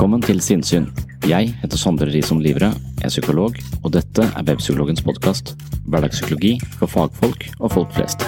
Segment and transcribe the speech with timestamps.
[0.00, 0.86] Velkommen til Sinnsyn.
[1.28, 2.70] Jeg heter Sondre Risom Livre,
[3.04, 5.50] er psykolog, og dette er Webpsykologens podkast.
[5.92, 8.24] Hverdagspsykologi for fagfolk og folk flest.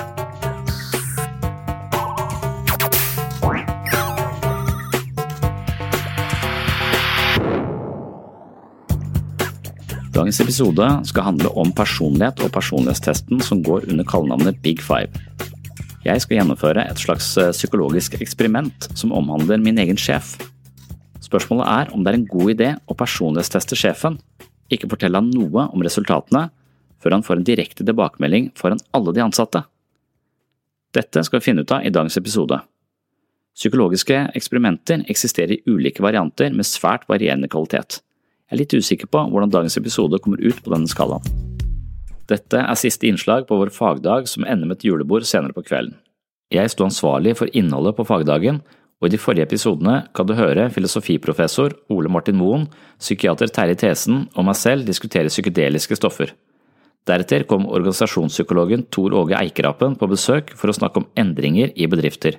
[10.12, 15.08] Dagens episode skal handle om personlighet og personlighetstesten som går under kallenavnet Big Five.
[16.04, 20.36] Jeg skal gjennomføre et slags eh, psykologisk eksperiment som omhandler min egen sjef.
[21.32, 24.18] Spørsmålet er om det er en god idé å personlighetsteste sjefen,
[24.68, 26.50] ikke fortelle han noe om resultatene
[27.00, 29.62] før han får en direkte tilbakemelding foran alle de ansatte.
[30.92, 32.58] Dette skal vi finne ut av i dagens episode.
[33.56, 38.02] Psykologiske eksperimenter eksisterer i ulike varianter med svært varierende kvalitet.
[38.44, 41.24] Jeg er litt usikker på hvordan dagens episode kommer ut på denne skalaen.
[42.28, 45.96] Dette er siste innslag på vår fagdag som ender med et julebord senere på kvelden.
[46.52, 48.60] Jeg sto ansvarlig for innholdet på fagdagen,
[49.02, 52.68] og i de forrige episodene kan du høre filosofiprofessor Ole Martin Moen,
[53.02, 56.30] psykiater Terje Thesen og meg selv diskutere psykedeliske stoffer.
[57.10, 62.38] Deretter kom organisasjonspsykologen Tor Åge Eikerapen på besøk for å snakke om endringer i bedrifter.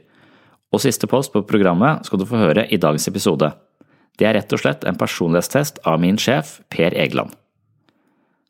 [0.71, 3.51] Og siste post på programmet skal du få høre i dagens episode.
[4.15, 7.35] Det er rett og slett en personlighetstest av min sjef, Per Egeland.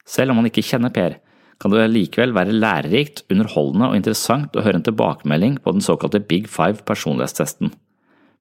[0.05, 1.17] Selv om man ikke kjenner Per,
[1.57, 6.21] kan det likevel være lærerikt, underholdende og interessant å høre en tilbakemelding på den såkalte
[6.21, 7.73] Big Five personlighetstesten.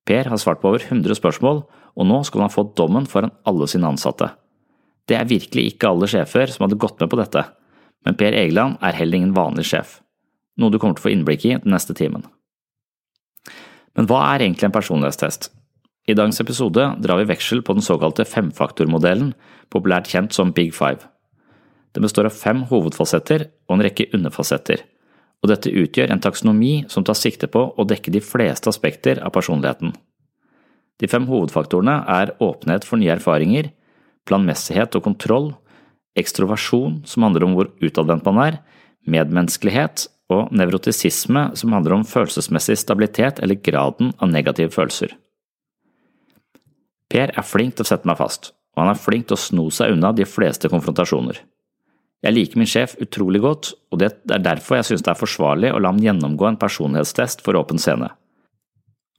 [0.08, 3.68] Per har svart på over 100 spørsmål, og nå skal han få dommen foran alle
[3.70, 4.32] sine ansatte.
[5.08, 7.44] Det er virkelig ikke alle sjefer som hadde gått med på dette,
[8.06, 10.00] men Per Egeland er heller ingen vanlig sjef,
[10.58, 12.24] noe du kommer til å få innblikk i den neste timen.
[13.98, 15.50] Men hva er egentlig en personlighetstest?
[16.08, 19.34] I dagens episode drar vi veksel på den såkalte femfaktormodellen,
[19.70, 21.04] populært kjent som Big Five.
[21.94, 24.82] Den består av fem hovedfasetter og en rekke underfasetter,
[25.42, 29.34] og dette utgjør en taksonomi som tar sikte på å dekke de fleste aspekter av
[29.34, 29.92] personligheten.
[31.02, 33.72] De fem hovedfaktorene er åpenhet for nye erfaringer,
[34.28, 35.48] planmessighet og kontroll,
[36.18, 38.60] ekstroversjon, som handler om hvor utadvendt man er,
[39.08, 45.16] medmenneskelighet og nevrotisisme, som handler om følelsesmessig stabilitet eller graden av negative følelser.
[47.12, 49.66] Per er flink til å sette meg fast, og han er flink til å sno
[49.74, 51.42] seg unna de fleste konfrontasjoner.
[52.22, 55.72] Jeg liker min sjef utrolig godt, og det er derfor jeg synes det er forsvarlig
[55.74, 58.12] å la ham gjennomgå en personlighetstest for åpen scene.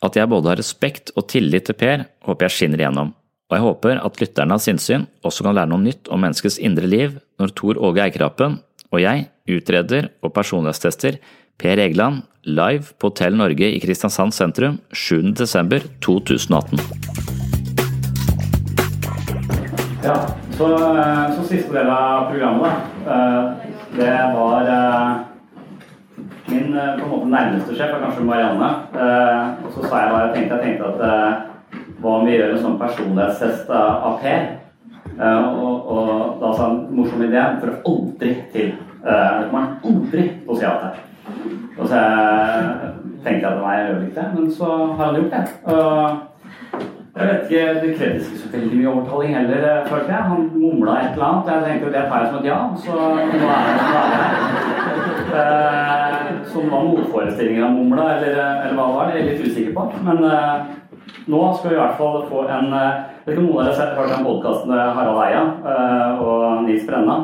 [0.03, 3.11] At jeg både har respekt og tillit til Per, håper jeg skinner igjennom,
[3.51, 6.87] og jeg håper at lytterne av sinnssyn også kan lære noe nytt om menneskets indre
[6.89, 8.61] liv når Tor Åge Eikrapen
[8.93, 11.19] og jeg utreder og personlighetstester
[11.61, 15.33] Per Egeland live på Hotell Norge i Kristiansand sentrum 7.
[15.37, 17.62] desember 2018.
[20.03, 20.15] Ja,
[20.51, 20.67] så,
[21.35, 22.71] så, siste del av programmet,
[23.95, 24.65] det var
[26.49, 28.67] min på en måte nærmeste sjef, er kanskje Marianne.
[29.63, 30.57] Og så sa jeg hva jeg tenkte.
[30.57, 30.99] Jeg tenkte at
[32.03, 34.43] hva om vi gjør en sånn personlighetstest av Per?
[35.23, 36.11] Og, og
[36.43, 38.75] da sa han morsom idé, for aldri til.
[39.07, 40.99] Det kommer han aldri til å si ja til.
[41.77, 42.03] Og så
[43.23, 45.43] tenkte jeg at nei, jeg gjør ikke det, men så har han gjort det.
[45.71, 46.21] Og
[47.15, 50.23] jeg vet ikke, Det krevdes ikke så veldig mye overtaling heller, eh, følte jeg.
[50.31, 51.49] Han mumla et eller annet.
[51.51, 53.65] Jeg tenkte det tar jeg som et ja, så nå er
[55.31, 58.33] det eh, Som var motforestillingen av mumla, eller,
[58.65, 59.83] eller hva det var, det er jeg litt usikker på.
[60.09, 60.57] Men eh,
[61.27, 62.73] nå skal vi i hvert fall få en
[63.23, 66.83] vet ikke om noen av dere har hørt den podkasten Harald Eia eh, og Nils
[66.87, 67.17] Brenna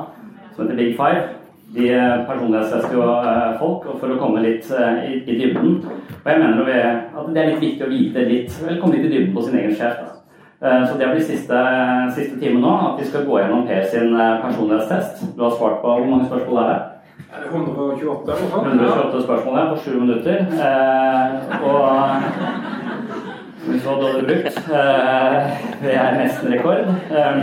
[0.56, 1.38] som heter Big Five.
[1.69, 1.89] De
[2.25, 5.75] personlighetstester jo eh, folk og for å komme litt eh, i, i dybden.
[6.19, 9.12] Og jeg mener at det er litt viktig å vite litt, eller komme litt i
[9.13, 10.00] dybden på sin egen sjef.
[10.62, 11.60] Eh, Så det blir siste,
[12.18, 15.13] siste time nå, at vi skal gå gjennom Per sin eh, personlighetstest.
[15.38, 16.80] Du har svart på hvor mange spørsmål er det?
[17.30, 18.68] Er det 128 eller noe sånt?
[18.74, 20.38] 128 spørsmål ja, på sju minutter.
[20.65, 21.30] Eh,
[21.69, 21.81] og
[23.86, 24.57] så dårlig brukt.
[24.74, 25.33] Eh,
[25.86, 26.89] det er nesten rekord.
[27.13, 27.36] Eh,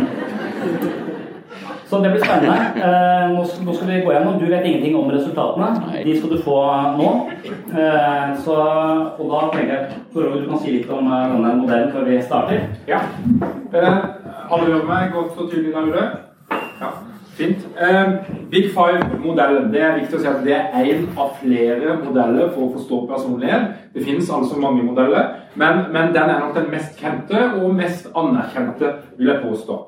[1.89, 2.57] så det blir spennende.
[2.83, 4.39] Eh, nå, skal, nå skal vi gå gjennom.
[4.41, 5.69] Du vet ingenting om resultatene.
[6.05, 6.57] De skal du få
[6.99, 7.11] nå.
[7.47, 8.57] Eh, så,
[9.19, 12.19] og da tenker jeg Tor du kan si litt om eh, denne modellen før vi
[12.23, 12.65] starter.
[12.91, 13.05] Ja.
[13.71, 13.99] Eh,
[14.51, 16.07] alle hører meg godt og tydelig der ute?
[16.81, 16.91] Ja,
[17.39, 17.63] fint.
[18.51, 19.71] Big Five-modellen.
[19.71, 23.03] Det er viktig å si at det er én av flere modeller for å forstå
[23.13, 23.77] personlighet.
[23.95, 28.11] Det finnes altså mange modeller, men, men den er nok den mest kjente og mest
[28.11, 29.79] anerkjente, vil jeg påstå.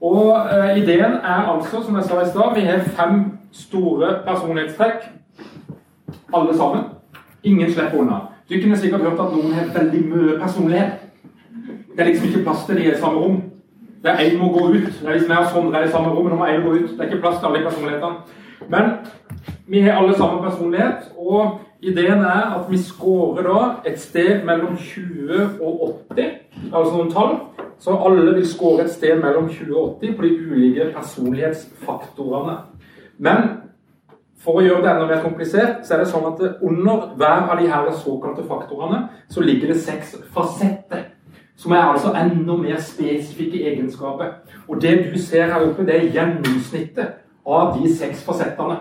[0.00, 5.10] Og eh, Ideen er altså, som jeg sa i stad, vi har fem store personlighetstrekk.
[6.34, 6.82] Alle sammen.
[7.42, 8.20] Ingen slipper unna.
[8.48, 10.92] Du kunne sikkert hørt at noen har veldig mye personlighet.
[11.96, 13.42] Det er liksom ikke plass til de i samme rom.
[14.02, 14.90] Det er én må gå ut.
[15.00, 16.74] Det er liksom mer sånn det er i samme rom, men nå må én gå
[16.76, 16.90] ut.
[16.90, 18.14] Det er ikke plass til alle personlighetene.
[18.68, 18.92] Men
[19.66, 24.76] vi har alle samme personlighet, og ideen er at vi scorer da et sted mellom
[24.76, 26.30] 20 og 80,
[26.72, 27.34] altså noen tall.
[27.78, 32.56] Så alle vil score et sted mellom 20 og 80 på de ulike personlighetsfaktorene.
[33.18, 33.48] Men
[34.40, 37.60] for å gjøre det enda mer komplisert, så er det sånn at under hver av
[37.60, 39.02] de her såkalte faktorene
[39.32, 41.08] så ligger det seks fasetter.
[41.56, 44.34] Som er altså enda mer spesifikke egenskaper.
[44.68, 48.76] Og det du ser her oppe, det er gjennomsnittet av de seks fasettene.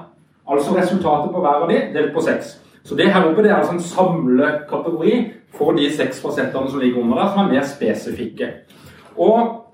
[0.45, 2.59] Altså resultatet på hver av de delt på seks.
[2.85, 5.15] Så det her oppe det er altså en samlekategori
[5.57, 8.51] for de seks fasettene som ligger under der, som er mer spesifikke.
[9.17, 9.65] Og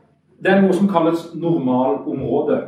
[0.43, 2.61] det er noe som kalles normalområde.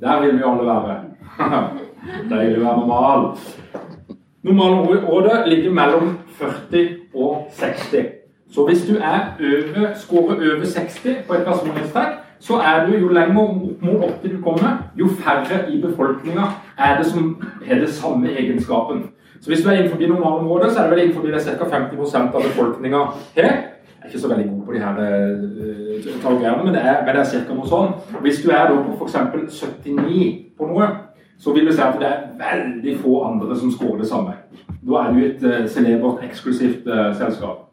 [0.00, 0.98] Der vil vi alle være.
[2.30, 3.26] Deilig å være normal.
[4.46, 8.06] Normalområdet ligger mellom 40 og 60.
[8.54, 13.08] Så hvis du er over, scorer over 60 på et personlighetstrekk, så er du jo
[13.08, 16.46] lenger mot 80 du kommer, jo færre i befolkninga
[16.78, 19.02] er det som har det samme egenskapen.
[19.40, 21.64] Så hvis du er innenfor normalområdet, så er det vel innenfor det ca.
[21.64, 22.98] 50% av befolkninga
[23.36, 23.77] har.
[23.98, 27.22] Jeg er ikke så veldig god på de her uh, men det er, men det
[27.22, 27.54] er ca.
[27.54, 27.94] noe sånn.
[28.22, 29.62] Hvis du er da på f.eks.
[29.84, 30.28] 79
[30.58, 30.86] på noe,
[31.38, 34.36] så vil du si at det er veldig få andre som scorer det samme.
[34.86, 37.64] Da er du et uh, celebert, eksklusivt uh, selskap.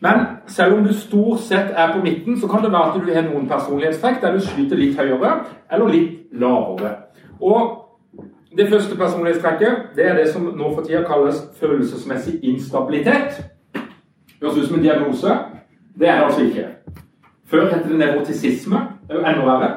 [0.00, 3.12] Men selv om du stort sett er på midten, så kan det være at du
[3.14, 5.34] har noen personlighetstrekk der du skyter litt høyere
[5.72, 6.94] eller litt lavere.
[7.40, 7.88] Og
[8.56, 13.42] det første personlighetstrekket det er det som nå for tida kalles følelsesmessig instabilitet.
[14.40, 15.34] Høres ut som en diagnose.
[15.98, 16.66] Det er det altså ikke.
[17.46, 18.76] Før het det nevrotisisme.
[19.08, 19.70] Det er jo enda verre.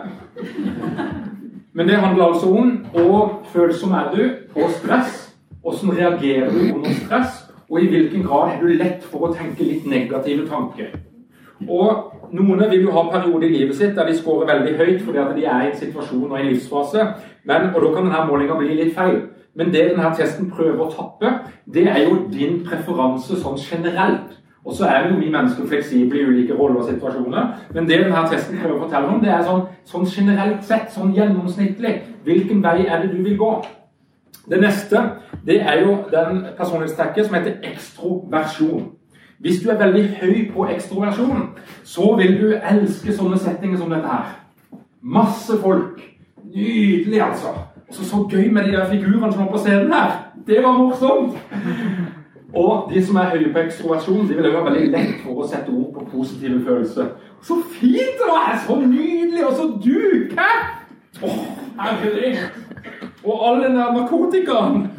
[1.74, 5.36] Men det handler altså om hvor følsom er du på stress.
[5.62, 7.48] Hvordan reagerer du under stress?
[7.70, 10.98] Og i hvilken grad er du lett for å tenke litt negative tanker.
[11.70, 15.20] Og Noen vil jo ha perioder i livet sitt der de scorer veldig høyt fordi
[15.20, 17.08] at de er i en situasjon og i en livsfase.
[17.44, 19.22] Men, og Da kan denne målinga bli litt feil.
[19.56, 21.34] Men det denne testen prøver å tappe,
[21.74, 24.38] det er jo din preferanse sånn generelt.
[24.66, 27.48] Og så er jo vi mennesker fleksible i ulike roller og situasjoner.
[27.74, 31.16] Men det denne testen prøver å fortelle om, det er sånn, sånn generelt sett, sånn
[31.18, 31.96] gjennomsnittlig.
[32.24, 33.52] Hvilken vei er det du vil gå?
[34.50, 35.02] Det neste
[35.46, 38.92] det er jo den personlighetstrekket som heter ekstroversjon.
[39.42, 41.48] Hvis du er veldig høy på ekstroversjon,
[41.84, 44.36] så vil du elske sånne settinger som dette her.
[45.02, 45.98] Masse folk.
[46.46, 47.56] Nydelig, altså.
[47.90, 50.12] Og så, gøy med de der figurene som var på scenen her.
[50.48, 51.38] Det var morsomt!
[52.54, 55.48] Og de som er høye på ekstroversjon, de vil òg ha veldig lett for å
[55.48, 57.14] sette ord på positive følelser.
[57.42, 58.58] Så fint det var!
[58.66, 59.46] Så nydelig!
[59.48, 60.02] Og så du!
[60.36, 60.50] Hæ?
[61.24, 61.38] Åh,
[61.80, 62.38] herlig!
[63.24, 64.90] Og all den der narkotikaen!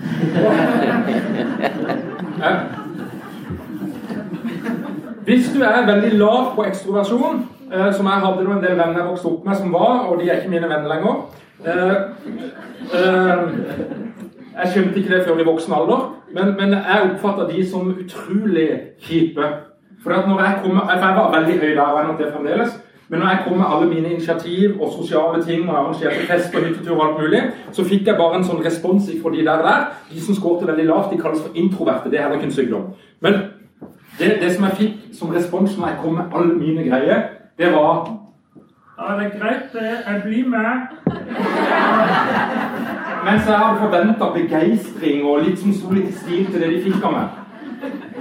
[5.24, 9.08] Hvis du er veldig lav på ekstroversjon, eh, som jeg hadde en del venner jeg
[9.10, 11.14] vokste opp med som var, og de er ikke mine venner lenger
[11.66, 11.96] eh,
[12.98, 13.38] eh,
[14.58, 16.00] Jeg skjønte ikke det før i voksen alder,
[16.34, 18.68] men, men jeg oppfatta de som utrolig
[19.00, 19.44] kjipe.
[20.02, 22.80] For at når jeg, kom, jeg var veldig høy der, er nok det fremdeles.
[23.08, 26.62] Men når jeg kom med alle mine initiativ og sosiale ting og arrangerte fest og
[26.62, 27.42] hyttetur og alt mulig,
[27.72, 29.82] så fikk jeg bare en sånn respons fra de der der.
[30.12, 32.10] De som skårte veldig lavt, de kalles for introverte.
[32.10, 32.86] Det er heller ikke en sykdom.
[33.20, 33.32] Men
[34.18, 37.28] det, det, som jeg fikk som respons når jeg kom med alle mine greier,
[37.58, 37.94] det var
[38.98, 39.92] Ja, det er greit, det.
[40.06, 40.68] Jeg blir med.
[43.24, 46.82] Mens jeg hadde forventa begeistring og litt som sto litt i stil til det de
[46.82, 47.38] fikk av meg.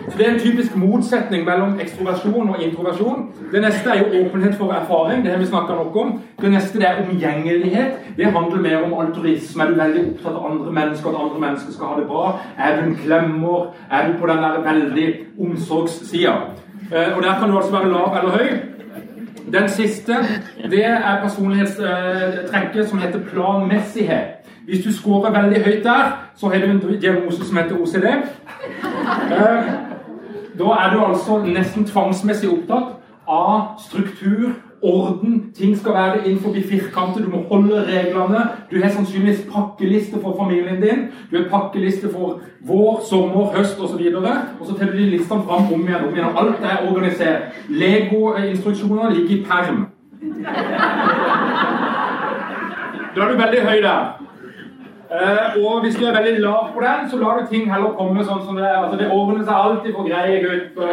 [0.09, 3.27] Så Det er en typisk motsetning mellom ekstroversjon og introversjon.
[3.51, 5.23] Det neste er jo åpenhet for erfaring.
[5.23, 6.21] Det har vi snakka nok om.
[6.41, 7.91] Det neste det er omgjengelighet.
[8.17, 9.63] Det handler mer om altruisme.
[9.63, 12.39] Er du veldig opptatt av andre mennesker, at andre mennesker skal ha det bra?
[12.57, 13.73] Er du en klemmer?
[13.91, 15.07] Er du på den der veldig
[15.39, 16.33] omsorgssida?
[16.93, 18.49] Eh, og Der kan du altså være lav eller høy.
[19.53, 20.15] Den siste
[20.71, 24.40] det er personlighetstrekket som heter planmessighet.
[24.71, 28.05] Hvis du scorer veldig høyt der, så har du en diagnose som heter OCD.
[28.05, 29.63] Eh,
[30.59, 32.93] da er du altså nesten tvangsmessig opptatt
[33.27, 35.51] av struktur, orden.
[35.57, 37.19] Ting skal være innenfor firkanter.
[37.25, 38.45] Du må holde reglene.
[38.71, 41.03] Du har sannsynligvis pakkeliste for familien din.
[41.31, 44.07] Du har pakkeliste for vår, sommer, høst osv.
[44.15, 44.25] Og,
[44.59, 46.07] og så teller du de listene fram om igjen.
[46.07, 46.37] om igjen.
[46.37, 47.41] Alt er organisert.
[47.69, 49.85] Lego-instruksjoner ligger i perm.
[53.15, 54.30] Da er du veldig høy der.
[55.11, 58.23] Uh, og hvis du er veldig lav på den, så lar du ting heller komme
[58.23, 58.77] sånn som det er.
[58.79, 60.91] Altså, det ordner seg alltid for greie gutter.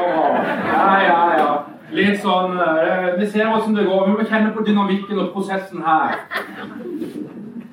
[0.72, 1.50] Ja, ja, ja.
[1.94, 4.08] Litt sånn uh, Vi ser åssen det går.
[4.08, 6.16] Vi må kjenne på dynamikken og prosessen her.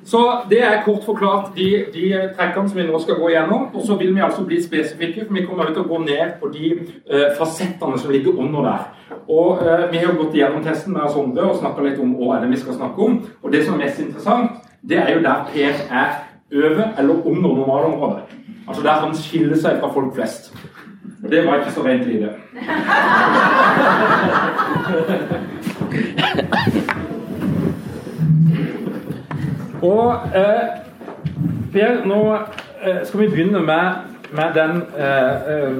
[0.06, 3.64] Så det er kort forklart de, de trekkene som vi nå skal gå gjennom.
[3.74, 6.52] Og så vil vi altså bli spesifikke, for vi kommer til å gå ned på
[6.54, 8.86] de uh, fasettene som ligger under der.
[9.26, 12.62] Og Vi har gått gjennom testen med Sondre og snakka litt om hva er vi
[12.62, 13.18] skal snakke om.
[13.42, 16.16] Og det som er mest interessant, det er jo der Per er
[16.52, 18.22] over eller under normalområdet.
[18.68, 20.54] Altså der han skiller seg fra folk flest.
[21.24, 22.28] Og det var ikke så rent lite.
[29.82, 30.86] Og eh,
[31.72, 32.20] Per, nå
[32.82, 33.90] eh, skal vi begynne med,
[34.32, 35.72] med den eh, eh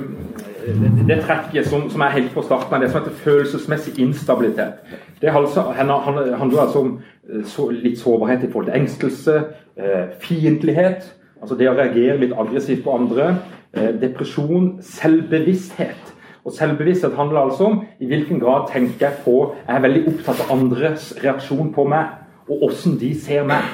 [1.08, 4.80] det trekket som, som, er helt på starten av det som heter følelsesmessig instabilitet.
[5.20, 6.96] Det handler altså om
[7.30, 9.36] eh, så, litt sårbarhet i forhold til engstelse,
[9.76, 11.06] eh, fiendtlighet,
[11.40, 13.36] altså det å reagere litt aggressivt på andre,
[13.76, 16.12] eh, depresjon, selvbevissthet.
[16.46, 20.44] Og Selvbevissthet handler altså om i hvilken grad tenker jeg på Jeg er veldig opptatt
[20.44, 22.12] av andres reaksjon på meg,
[22.46, 23.64] og hvordan de ser meg.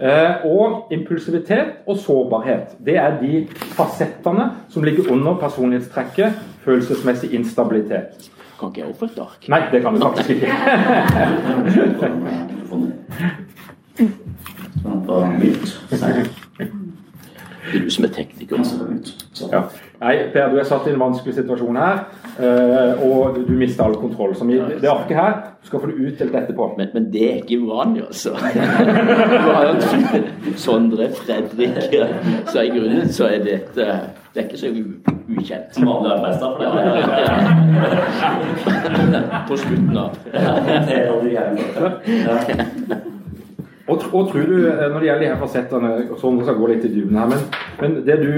[0.00, 2.76] Eh, og impulsivitet og sårbarhet.
[2.86, 6.32] Det er de fasettene som ligger under personlighetstrekket
[6.64, 8.30] følelsesmessig instabilitet.
[8.60, 9.48] Kan ikke jeg få et ark?
[9.48, 10.46] Nei, det kan du faktisk ikke.
[17.70, 18.56] Det er du som er tekniker.
[19.52, 19.62] Ja.
[19.98, 22.04] Nei, Per, du er satt i en vanskelig situasjon her,
[22.38, 24.30] eh, og du mister all kontroll.
[24.38, 26.68] Så det arket her du skal få det utdelt etterpå.
[26.78, 28.30] Men, men, det er ikke uvanlig, altså.
[28.38, 29.72] Du har jo
[30.56, 31.74] Sondre, Fredrik
[32.46, 33.84] Så i grunnen så er dette
[34.34, 35.74] Det er ikke så ukjent.
[35.74, 36.72] Som vanlig arbeidsdag for deg?
[39.50, 40.10] På slutten av.
[43.88, 45.90] Og, og, tror du, eh, når det gjelder de her fasettene
[46.20, 47.40] Sondre skal gå litt i dybden her, men,
[47.80, 48.34] men det du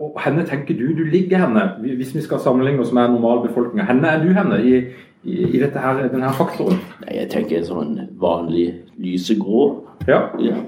[0.00, 1.64] og Henne tenker du du ligger henne,
[1.96, 3.84] hvis vi skal sammenligne oss med normalbefolkninga.
[3.88, 4.76] Henne er du henne i,
[5.24, 6.80] i, i her, denne faktoren?
[7.04, 9.66] Nei, Jeg tenker sånn vanlig lysegrå.
[10.08, 10.28] Ja.
[10.40, 10.60] ja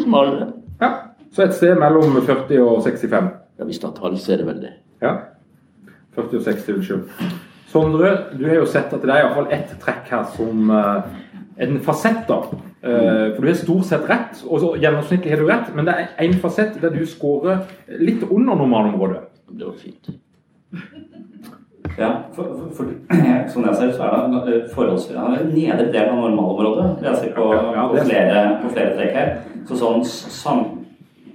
[0.00, 0.52] som alle.
[0.80, 0.92] Ja.
[1.32, 3.30] Så et sted mellom 40 og 65?
[3.58, 4.74] Ja, Hvis det er tall, så er det vel det.
[5.02, 5.16] Ja.
[6.14, 7.34] 40 og 60, unnskyld.
[7.72, 11.06] Sondre, du har jo sett at det er iallfall ett trekk her som uh,
[11.56, 12.24] en fasett.
[12.28, 12.42] da.
[12.82, 15.94] Uh, for du har stort sett rett, og så gjennomsnittlig har du rett, men det
[15.94, 17.62] er én fasett der du scorer
[18.00, 19.22] litt under normalområdet.
[19.52, 20.10] Det var fint.
[21.98, 22.84] Ja, for, for, for,
[23.52, 25.16] som jeg ser så er det eh, forholdsvis
[25.52, 26.86] nedre del av normalområdet.
[27.04, 29.32] Jeg ser på, ja, på, flere, på flere trekk her.
[29.68, 30.62] Så sånn, sam,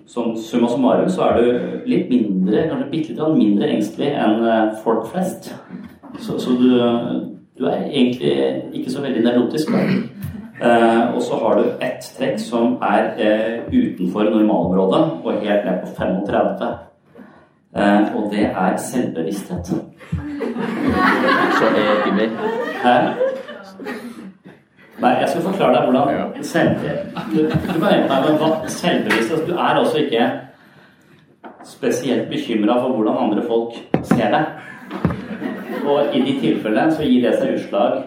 [0.09, 4.75] sånn summa summarum så er du litt mindre, kanskje bitte litt mindre engstelig enn eh,
[4.83, 5.53] folk flest.
[6.17, 6.69] Så, så du
[7.59, 9.69] du er egentlig ikke så veldig nevrotisk.
[10.61, 15.81] Eh, og så har du ett trekk som er eh, utenfor normalområdet og helt ned
[15.81, 16.67] på 35.
[17.77, 19.65] Eh, og det er selvbevissthet.
[21.57, 22.29] Så ikke med.
[24.97, 29.45] Nei, jeg skal forklare deg hvordan selvbevissthet du, du kan hjelpe meg med selvbevissthet.
[29.47, 30.31] Du er altså ikke
[31.65, 34.45] spesielt bekymra for hvordan andre folk ser deg.
[35.87, 38.01] Og i de tilfellene så gir det seg utslag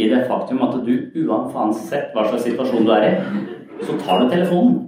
[0.00, 0.94] i det faktum at du
[1.26, 3.12] uansett hva slags situasjon du er i,
[3.84, 4.78] så tar du telefonen.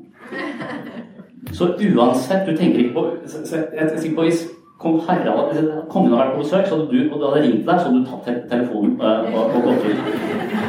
[1.53, 4.47] Så uansett Du tenker ikke på Jeg er sikker på hvis
[4.83, 5.53] kong Harald
[5.91, 8.01] kongen hadde vært på besøk, så hadde du, og du hadde ringt deg, så hadde
[8.01, 10.01] du tatt telefonen og, gått ut.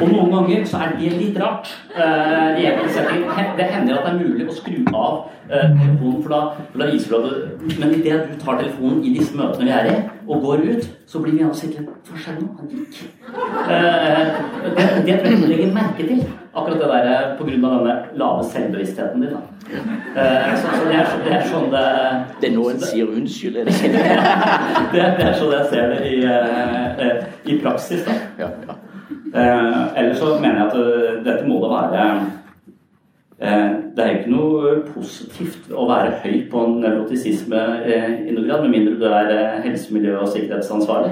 [0.01, 1.71] Og noen ganger så er det litt rart.
[1.93, 2.57] Uh,
[3.57, 5.17] det hender at det er mulig å skru av
[5.51, 6.39] uh, telefonen, for da,
[6.71, 7.25] for da viser du at
[7.61, 9.97] du Men idet du tar telefonen i disse møtene vi er i,
[10.27, 12.53] og går ut, så blir vi altså ikke Hva skjedde nå?
[12.59, 13.03] Han gikk.
[13.69, 14.31] Eh,
[14.77, 16.23] det, det tror jeg du legger merke til.
[16.53, 17.45] Akkurat det der pga.
[17.45, 19.35] denne lave selvbevisstheten din.
[20.15, 21.85] Eh, så, så det, er, det er sånn det
[22.41, 25.05] Det er nå en sier unnskyld, er det ikke det?
[25.17, 28.05] det, er sånn jeg ser det i, eh, eh, i praksis.
[28.05, 28.17] Da.
[28.43, 28.82] Ja, ja.
[29.33, 32.01] Eh, ellers så mener jeg at eh, dette må da være
[33.41, 38.45] eh, Det er jo ikke noe positivt å være høy på nevrotisisme eh, i noen
[38.47, 41.11] grad, med mindre du er helse-, miljø- og sikkerhetsansvarlig.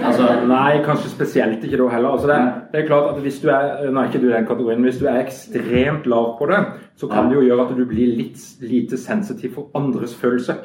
[0.00, 2.16] Altså, Nei, kanskje spesielt ikke da heller.
[2.16, 2.40] Altså det,
[2.72, 4.88] det er klart at hvis du er nå er ikke du i den kategorien, men
[4.90, 6.60] hvis du er ekstremt lav på det,
[7.00, 10.56] så kan det jo gjøre at du blir litt lite sensitiv for andres følelse.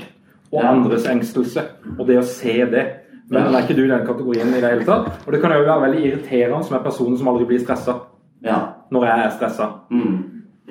[0.54, 0.72] Og Ja.
[0.72, 1.62] andres engstelse.
[2.00, 2.86] Og det å se det.
[3.32, 5.10] Men er ikke du i den kategorien i det hele tatt.
[5.26, 8.00] Og det kan jo være veldig irriterende som er personen som aldri blir stressa.
[8.46, 8.62] ja.
[8.94, 9.70] Når jeg er stressa.
[9.90, 10.18] Mm.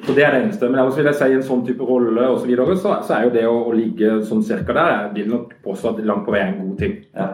[0.05, 0.69] Så det er det eneste.
[0.69, 3.25] Men ellers vil jeg si en sånn type rolle og så, videre, så, så er
[3.27, 6.35] jo det å, å ligge sånn cirka der, jeg vil nok påstå at langt på
[6.35, 7.01] vei er en god ting.
[7.17, 7.33] ja.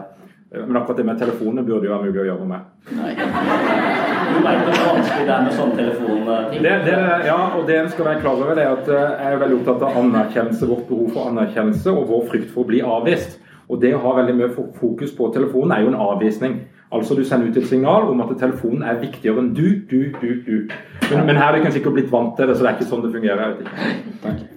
[0.51, 2.63] Men akkurat det med telefonene burde jo være mulig å gjøre noe med.
[2.97, 3.11] Nei.
[3.15, 6.65] Du veit hvor vanskelig det er med sånne telefonting?
[6.65, 6.97] Det, det,
[7.29, 9.59] ja, og det en skal være klar over, det er at eh, jeg er veldig
[9.61, 13.39] opptatt av anerkjennelse, vårt behov for anerkjennelse og vår frykt for å bli avvist.
[13.71, 16.57] Og det å ha veldig mye fokus på telefonen er jo en avvisning.
[16.91, 20.29] Altså du sender ut et signal om at telefonen er viktigere enn du, du, du,
[20.43, 20.73] du.
[21.07, 22.89] Men, men her er du kanskje ikke blitt vant til det, så det er ikke
[22.89, 23.43] sånn det fungerer.
[23.45, 24.49] Jeg vet ikke.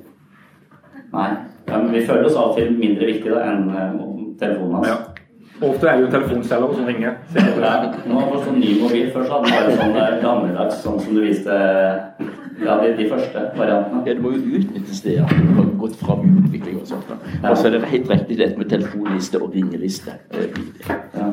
[1.14, 1.28] Nei.
[1.68, 3.92] Ja, men vi føler oss av og til mindre viktige enn eh,
[4.40, 4.90] telefonen hans.
[4.90, 4.98] Ja.
[5.62, 7.12] Ofte er det jo telefonselgere som ringer.
[7.38, 7.74] Ja,
[8.10, 9.06] nå har vi fått sånn ny mobil.
[9.14, 11.58] Først hadde den bare sånn der gammeldags, sånn som du viste
[12.62, 14.02] ja, de, de første variantene.
[14.06, 15.26] Ja, det må jo utnyttes det Ja.
[15.30, 17.10] du har gått fram i utvikling og sånt.
[17.42, 17.50] Ja.
[17.50, 20.14] Og så er det helt riktig dette med telefonliste og ringeliste.
[20.34, 21.30] Ja.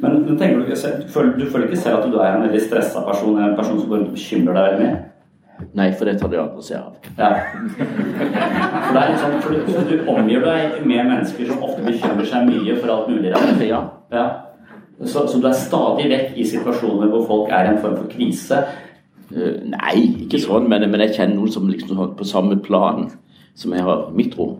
[0.00, 2.60] Men, men tenker du, ikke føler, du føler ikke selv at du er en veldig
[2.64, 5.00] stressa person, en person som går rundt og bekymrer deg veldig mye?
[5.76, 6.94] Nei, for det tar de andre seg av.
[7.18, 7.32] Ja.
[7.76, 12.30] For det er sånn, for du, for du omgir deg med mennesker som ofte bekymrer
[12.30, 13.60] seg mye for alt mulig rart.
[13.66, 13.82] Ja.
[14.14, 14.24] Ja.
[15.04, 18.08] Så, så du er stadig vekk i situasjoner hvor folk er i en form for
[18.12, 18.62] krise.
[19.30, 23.10] Eh, Nei, ikke sånn, men, men jeg kjenner noen som liksom har på samme plan
[23.58, 24.58] som jeg har mitt rom.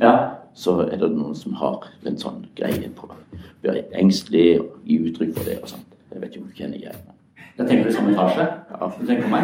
[0.00, 0.36] Ja.
[0.54, 3.10] Så er det noen som har en sånn greie på
[3.60, 5.96] Blir engstelig og gir uttrykk for det og sånt.
[6.10, 7.19] Jeg vet ikke om du kjenner igjen det.
[7.60, 8.44] Jeg tenker i samme etasje.
[8.72, 8.86] Ja.
[9.00, 9.42] Du tenker på meg?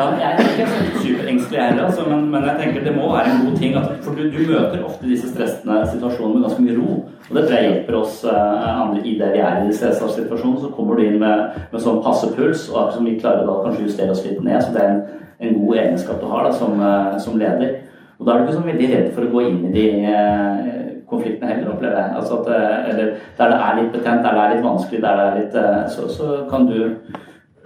[0.00, 3.30] Ja, jeg er ikke så superengstelig heller, altså, men, men jeg tenker det må være
[3.30, 3.76] en god ting.
[3.78, 6.96] At, for du, du møter ofte disse stressende situasjonene med ganske mye ro.
[7.28, 10.62] Og det tror jeg hjelper oss uh, andre i det vi er i disse situasjonene.
[10.64, 13.60] Så kommer du inn med, med sånn passe puls, og akkurat som vi klarer da
[13.62, 14.58] kanskje justere oss litt ned.
[14.64, 15.04] Så det er en,
[15.38, 17.78] en god egenskap du har da, som, uh, som leder.
[18.20, 20.79] Og da er du ikke så veldig redd for å gå inn i de eh,
[21.10, 22.14] konfliktene heller, opplever jeg.
[22.20, 25.20] Altså at, eh, eller der det er litt betent, der det er litt vanskelig, der
[25.20, 26.78] det er litt eh, Så, så kan du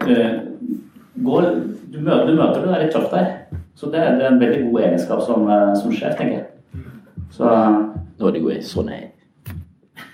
[0.05, 0.35] uh,
[1.25, 1.41] gå
[1.95, 3.33] du møter, du møter det, det er litt tøft der.
[3.75, 6.47] Så det, det er en veldig god egenskap som, som sjef, tenker jeg.
[7.35, 7.51] Så
[8.15, 9.11] Nå er det jo sånn er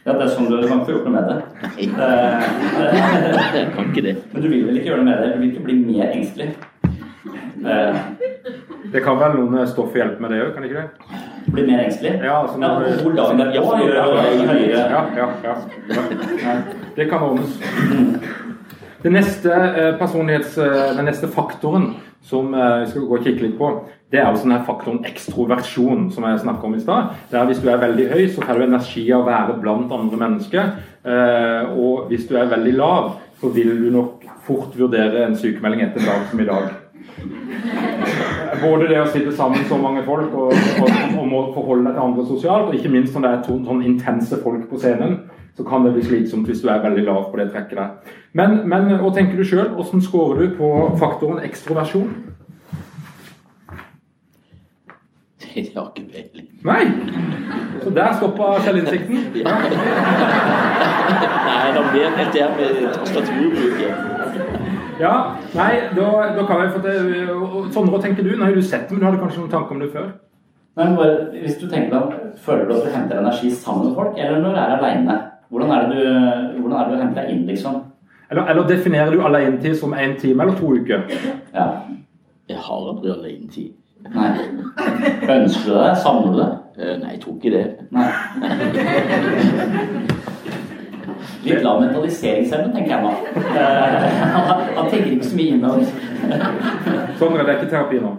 [0.07, 1.35] ja, det er sånn du, du kan ikke få gjort noe med det.
[1.61, 1.83] nei
[3.53, 4.15] Jeg kan ikke det.
[4.33, 5.29] Men du vil vel ikke gjøre noe med det?
[5.35, 6.47] Du vil ikke bli mer engstelig?
[7.61, 7.99] Eh,
[8.93, 11.20] Det kan være noen stoff hjelpe med det òg, kan det ikke det?
[11.53, 12.21] Bli mer engstelig?
[12.25, 12.69] Ja, altså, Ja,
[13.03, 13.51] hvor dagen er
[14.53, 14.85] høyere.
[14.91, 15.55] Ja, ja, ja.
[15.89, 16.55] ja.
[16.97, 17.59] Det kan ordnes.
[19.03, 23.47] Den neste eh, personlighets, eh, den neste faktoren som eh, vi skal gå og kikke
[23.47, 23.71] litt på,
[24.13, 27.15] det er altså denne faktoren ekstroversjon, som jeg snakket om i stad.
[27.31, 30.19] Der Hvis du er veldig høy, så får du energi av å være blant andre
[30.21, 30.73] mennesker.
[31.79, 36.03] Og hvis du er veldig lav, så vil du nok fort vurdere en sykemelding etter
[36.03, 38.29] en dag som i dag.
[38.61, 42.07] Både det å sitte sammen så mange folk og, og, og må forholde deg til
[42.07, 45.19] andre sosialt, og ikke minst når det er to sånn intense folk på scenen,
[45.57, 48.17] så kan det bli slitsomt hvis du er veldig lav på det trekket der.
[48.33, 49.73] Men, men hva tenker du sjøl?
[49.77, 50.71] Hvordan scorer du på
[51.01, 52.13] faktoren ekstroversjon?
[55.57, 56.47] Jeg har ikke peiling.
[56.63, 56.85] Nei!
[57.83, 59.17] Så der stoppa selvinnsikten.
[59.35, 59.57] Ja.
[61.49, 64.10] Nei, er mer enn det med tastaturbruket.
[65.01, 65.13] Ja,
[65.57, 66.99] nei, da, da kan jeg få til
[67.73, 68.35] Sondre, hva tenker du?
[68.37, 70.11] Nei, du sett det, men du hadde kanskje noen tanker om det før?
[70.79, 74.19] Nei, bare, hvis du tenker deg, Føler du at du henter energi sammen med folk,
[74.21, 75.17] eller når du er aleine?
[75.51, 77.81] Hvordan er det du, hvordan er det du henter deg inn, liksom?
[78.31, 81.01] Eller, eller definerer du alenetid som én time eller to uker?
[81.55, 81.67] Ja.
[82.49, 83.73] Jeg har aldri alenetid.
[84.15, 84.31] Nei.
[85.35, 85.91] Ønsker du det?
[86.05, 86.51] Savner du det?
[86.79, 87.67] Eh, Nei, jeg tror ikke det.
[87.91, 88.07] Nei.
[91.45, 93.13] Litt lav mentaliseringsevne, tenker jeg nå.
[93.41, 95.85] Eh, Han, han tenker ikke så mye innover.
[97.19, 98.11] Sondre, det er ikke terapi nå.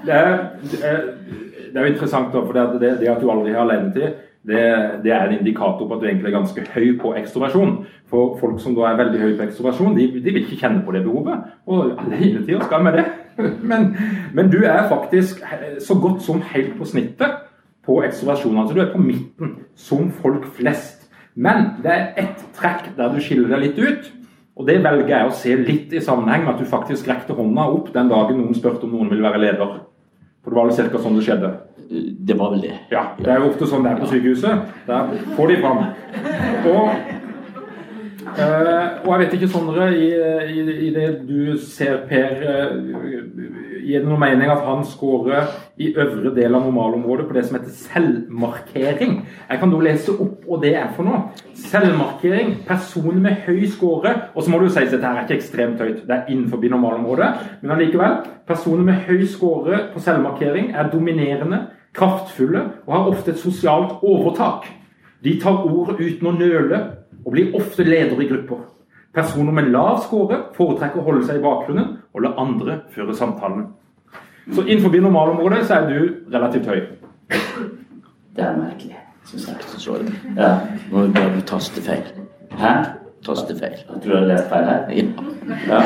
[0.00, 0.36] Det er,
[0.70, 4.60] det er, jo interessant, da, for det, det, det at du aldri har alenetid, det,
[5.04, 7.74] det er en indikator på at du egentlig er ganske høy på ekstroversjon.
[8.08, 10.96] For folk som da er veldig høy på ekstroversjon, de, de vil ikke kjenne på
[10.96, 11.52] det behovet.
[11.68, 13.06] Og alenetid, skal med det?
[13.70, 13.92] men,
[14.36, 15.44] men du er faktisk
[15.80, 17.46] så godt som helt på snittet
[17.86, 18.58] på ekstroversjon.
[18.60, 21.08] Altså du er på midten, som folk flest.
[21.34, 24.10] Men det er ett trekk der du skiller deg litt ut.
[24.60, 27.68] Og det velger jeg å se litt i sammenheng med at du faktisk rekte hånda
[27.72, 29.78] opp den dagen noen spurte om noen ville være leder.
[30.44, 31.00] For det var vel ca.
[31.00, 31.52] sånn det skjedde?
[32.28, 32.74] Det var vel det.
[32.92, 34.68] Ja, det er jo ofte sånn det er på sykehuset.
[34.86, 35.88] Der får de fram.
[36.74, 37.16] Og
[38.30, 42.76] Uh, og jeg vet ikke, Sondre, i, i, i, det du ser Per uh,
[43.80, 45.48] Gir det noe mening at han skårer
[45.80, 49.14] i øvre del av normalområdet på det som heter selvmarkering?
[49.48, 51.22] Jeg kan nå lese opp hva det er for noe.
[51.66, 52.54] Selvmarkering.
[52.68, 54.14] Personer med høy score.
[54.34, 57.30] Og så må du si at dette er ikke ekstremt høyt, det er innenfor normalområdet.
[57.62, 58.20] Men allikevel.
[58.46, 61.64] Personer med høy score på selvmarkering er dominerende,
[61.94, 64.66] kraftfulle og har ofte et sosialt overtak.
[65.24, 66.84] De tar ordet uten å nøle
[67.24, 68.79] og blir ofte leder i grupper.
[69.14, 73.66] Personer med lav score foretrekker å holde seg i bakgrunnen og la andre føre samtalen.
[74.54, 76.80] Så innenfor normalområdet så er du relativt høy.
[78.36, 78.96] Det er merkelig,
[79.26, 79.56] syns jeg.
[79.82, 80.14] Så det.
[80.36, 80.52] Ja.
[80.92, 82.06] Nå bør du tastefeil.
[82.58, 82.72] Hæ?
[83.26, 83.76] Tastefeil.
[83.82, 84.94] Jeg tror du har lest feil her?
[84.94, 85.04] Ja.
[85.66, 85.82] Ja.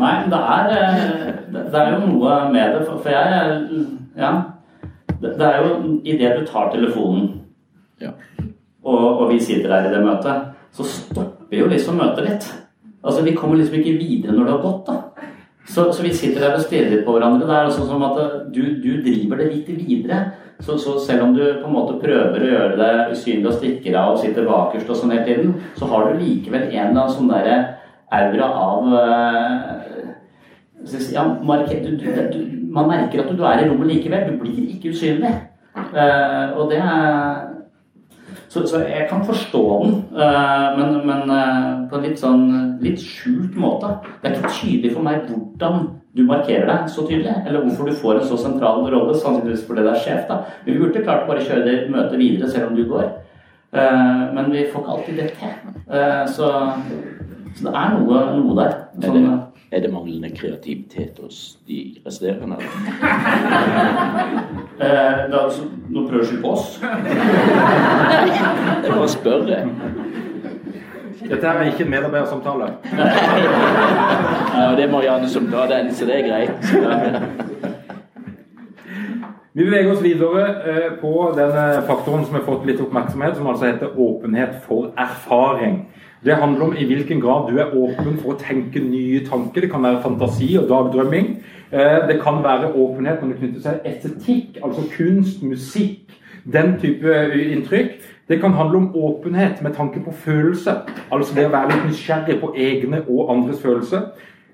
[0.00, 1.32] Nei, men det er, eh,
[1.72, 4.30] det er jo noe med det, for jeg Ja.
[5.20, 7.40] Det er jo idet du tar telefonen
[8.00, 8.10] Ja.
[8.84, 12.48] og, og vi sitter der i det møtet, så stopper jo liksom møtet litt.
[13.02, 14.86] Altså Vi kommer liksom ikke videre når det har gått.
[14.86, 15.26] da.
[15.66, 17.46] Så, så vi sitter der og stirrer på hverandre.
[17.46, 18.18] Det er altså som at
[18.54, 20.22] du, du driver det litt videre.
[20.60, 23.96] Så, så, selv om du på en måte prøver å gjøre det usynlig og stikker
[23.96, 27.14] av og sitter bakerst og sånn hele tiden, så har du likevel en eller annen
[27.14, 27.54] sånn derre
[28.10, 30.00] aura av eh,
[31.14, 34.28] ja, market, du, du, Man merker at du er i rommet likevel.
[34.28, 35.32] Du blir ikke usynlig.
[35.94, 37.49] Uh, og det er
[38.50, 42.48] så, så, jeg kan forstå den, uh, men, men uh, på en litt sånn
[42.82, 43.92] litt skjult måte.
[44.22, 45.84] Det er ikke tydelig for meg hvordan
[46.18, 49.84] du markerer deg så tydelig, eller hvorfor du får en så sentral rolle, sannsynligvis fordi
[49.86, 50.24] det er sjef.
[50.26, 50.40] da.
[50.64, 53.06] Men vi burde klart bare kjøre det møtet videre selv om du går.
[53.70, 55.54] Uh, men vi får ikke alltid det til.
[56.34, 56.50] Så,
[57.54, 58.76] så, det er noe, noe der.
[58.98, 59.22] det,
[59.72, 62.56] er det manglende kreativitet hos de resterende?
[64.80, 64.86] Eh,
[65.32, 66.80] da, så, nå prøver du å skylde på oss?
[66.80, 66.88] Jeg
[68.94, 69.44] bare spør.
[69.44, 69.60] spørre.
[71.20, 72.66] Dette er ikke en medarbeidersamtale.
[74.56, 76.56] Ja, det er Marianne som tar den, så det er greit.
[79.52, 81.52] Vi beveger oss videre eh, på den
[81.84, 85.92] faktoren som har fått litt oppmerksomhet, som altså heter åpenhet for erfaring.
[86.24, 89.64] Det handler om i hvilken grad du er åpen for å tenke nye tanker.
[89.64, 91.30] Det kan være fantasi og dagdrømming.
[91.72, 96.12] Eh, det kan være åpenhet når det knytter seg estetikk, altså kunst, musikk,
[96.44, 97.96] den type inntrykk.
[98.28, 100.76] Det kan handle om åpenhet med tanke på følelse,
[101.10, 104.10] altså det å være litt nysgjerrig på egne og andres følelser.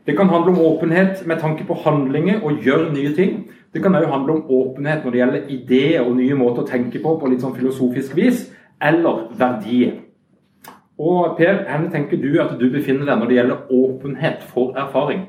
[0.07, 3.50] Det kan handle om åpenhet med tanke på handlinger og gjøre nye ting.
[3.74, 7.02] Det kan òg handle om åpenhet når det gjelder ideer og nye måter å tenke
[7.02, 8.46] på på litt sånn filosofisk vis,
[8.81, 10.06] eller verdier.
[10.98, 15.26] Og Per, hvor tenker du at du befinner deg når det gjelder åpenhet for erfaring?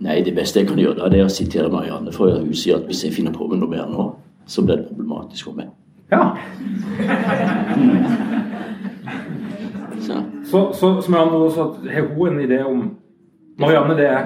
[0.00, 2.12] Nei, det beste jeg kan gjøre da, det er å sitere Marianne.
[2.16, 4.06] For hun sier at hvis jeg finner på med noe mer nå,
[4.48, 5.68] så blir det problematisk for meg.
[6.10, 6.32] Ja.
[10.00, 12.96] Så Så, så som jeg andre også, har hun en idé om
[13.58, 14.24] Marianne, det er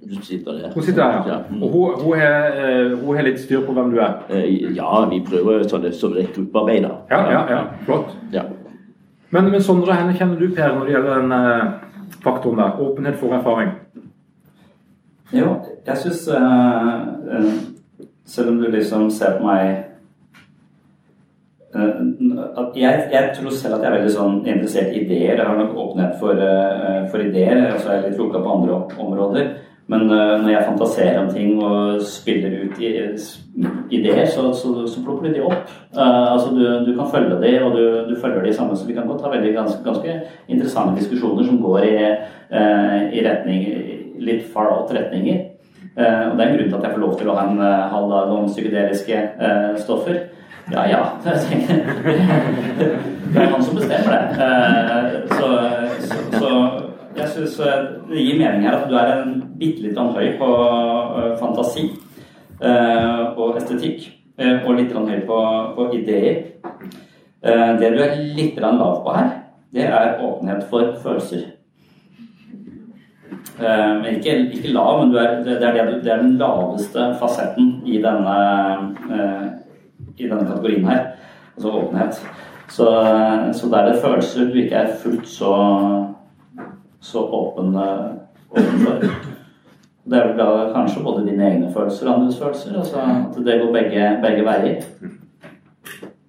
[0.00, 0.72] du sitter der.
[0.74, 1.38] Hun sitter der, ja.
[1.50, 1.62] Mm.
[1.62, 4.14] Og hun, hun, har, eh, hun har litt styr på hvem du er.
[4.30, 6.86] Eh, Ja, vi prøver sånn som et gruppearbeid.
[7.10, 7.60] Ja, ja, ja.
[7.84, 8.16] Flott.
[8.32, 8.42] Ja.
[9.30, 11.68] Men, men Sondre, henne kjenner du Per når det gjelder den eh,
[12.24, 12.80] faktoren der?
[12.82, 13.70] Åpenhet for erfaring.
[15.30, 15.52] Jo,
[15.86, 16.24] jeg syns
[18.26, 19.68] Selv om du liksom ser på meg
[21.74, 22.00] eh,
[22.74, 25.38] jeg, jeg tror selv at jeg er veldig sånn interessert i ideer.
[25.38, 27.68] Jeg har nok åpenhet for, eh, for ideer.
[27.74, 29.52] Og så er jeg litt lukka på andre områder.
[29.90, 32.78] Men eh, når jeg fantaserer om ting og spiller ut
[33.90, 35.72] ideer, så, så, så plukker du de opp.
[35.96, 38.76] Uh, altså du, du, kan følge de, og du, du følger de sammen.
[38.76, 41.94] Så vi kan godt ha veldig ganske, ganske interessante diskusjoner som går i,
[42.54, 43.64] uh, i retning,
[44.22, 45.40] litt far out retninger.
[45.98, 47.64] Uh, og Det er en grunn til at jeg får lov til å ha en
[47.94, 49.24] halv dag om psykedeliske
[49.82, 50.20] stoffer.
[50.70, 51.02] Ja ja.
[53.30, 54.22] Det er han som bestemmer det.
[55.34, 55.48] så,
[56.38, 56.50] så
[57.16, 60.48] jeg syns det gir mening her at du er en bitte litt høy på
[61.40, 61.88] fantasi
[62.60, 64.08] og estetikk.
[64.40, 65.38] Og litt høy på,
[65.76, 66.42] på ideer.
[67.40, 69.32] Det du er litt lav på her,
[69.74, 71.48] det er åpenhet for følelser.
[73.60, 78.36] Ikke, ikke lav, men er, det, er det, det, er den laveste fasetten i denne,
[80.16, 81.02] i denne kategorien her.
[81.56, 82.22] Altså åpenhet.
[82.70, 82.86] Så,
[83.52, 85.52] så der er det følelser du ikke er fullt så
[87.00, 87.76] så åpen,
[88.50, 89.04] overfor.
[90.10, 92.78] Det er vel da kanskje både dine egne følelser og andres følelser.
[92.80, 94.80] Altså at det går begge, begge veier.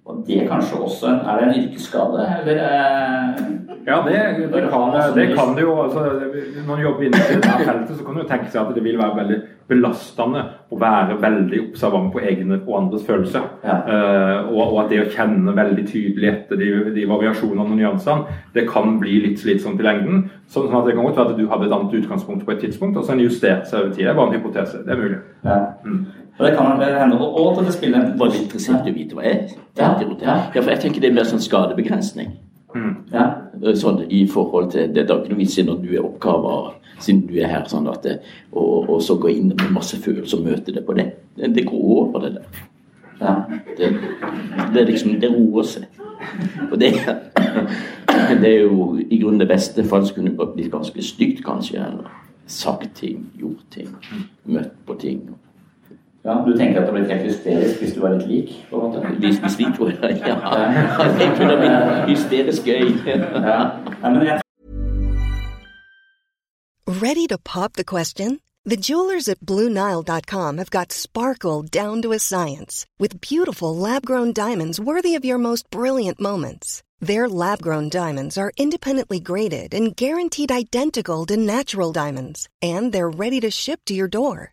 [0.04, 2.62] Og det kanskje også Er det en yrkesskade, eller?
[2.68, 3.42] Eh,
[3.86, 4.12] ja, det,
[4.52, 5.82] det, kan, det, kan, det jo.
[5.82, 6.00] Altså,
[6.66, 9.16] når du jobber innenfor dette feltet, så kan du tenke seg at det vil være
[9.16, 13.44] veldig belastende å være veldig observant på egne og andres følelser.
[13.64, 13.76] Ja.
[13.86, 18.38] Uh, og, og, at det å kjenne veldig tydelig etter de, de variasjonene og nyansene,
[18.56, 20.26] det kan bli litt slitsomt i lengden.
[20.52, 22.98] Sånn at det kan godt være at du hadde et annet utgangspunkt på et tidspunkt,
[22.98, 24.04] og så en justert seg over tid.
[24.04, 24.84] Det er bare en hypotese.
[24.86, 25.22] Det er mulig.
[25.46, 25.60] Ja.
[25.86, 26.02] Mm.
[26.38, 29.42] Og det kan hende og at det spiller en det interessant å vite hva jeg
[29.76, 30.30] tenker rundt det?
[30.30, 32.32] Ja, for jeg tenker det er mer sånn skadebegrensning.
[32.74, 32.92] Mm.
[33.12, 33.26] Ja.
[33.76, 36.70] Sånn i forhold til Det er ikke noe vits i når du er oppgaver
[37.02, 38.18] siden du er her, sånn at det,
[38.52, 41.08] og, og, så gå inn med masse følelser og møte det på det.
[41.34, 42.60] Det går over, det der.
[43.22, 43.34] Ja.
[43.76, 43.90] Det,
[44.72, 45.88] det, er liksom Det roer seg.
[46.70, 46.92] Og det,
[48.42, 51.82] det er jo i grunnen det beste, for det kunne blitt ganske stygt, kanskje.
[51.82, 52.10] Eller
[52.46, 53.90] sagt ting, gjort ting,
[54.44, 55.24] møtt på ting.
[56.24, 58.50] Ja, Du tenker at det hadde blitt helt hysterisk hvis du var litt lik?
[58.70, 59.00] på en måte?
[59.18, 60.36] Hvis, hvis vi to Ja.
[61.18, 62.84] Det kunne blitt hysterisk gøy.
[63.06, 64.38] ja.
[66.86, 68.40] Ready to pop the question?
[68.64, 74.78] The jewelers at BlueNile.com have got sparkle down to a science with beautiful lab-grown diamonds
[74.78, 76.82] worthy of your most brilliant moments.
[77.00, 83.40] Their lab-grown diamonds are independently graded and guaranteed identical to natural diamonds, and they're ready
[83.40, 84.52] to ship to your door.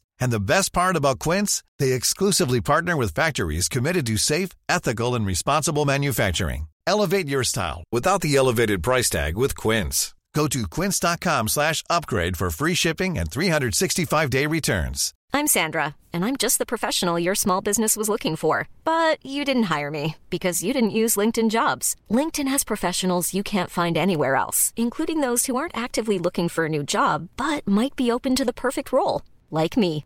[0.21, 5.15] And the best part about Quince, they exclusively partner with factories committed to safe, ethical
[5.15, 6.67] and responsible manufacturing.
[6.85, 10.13] Elevate your style without the elevated price tag with Quince.
[10.35, 15.13] Go to quince.com/upgrade for free shipping and 365-day returns.
[15.33, 19.43] I'm Sandra, and I'm just the professional your small business was looking for, but you
[19.43, 21.95] didn't hire me because you didn't use LinkedIn Jobs.
[22.09, 26.65] LinkedIn has professionals you can't find anywhere else, including those who aren't actively looking for
[26.65, 30.05] a new job but might be open to the perfect role, like me.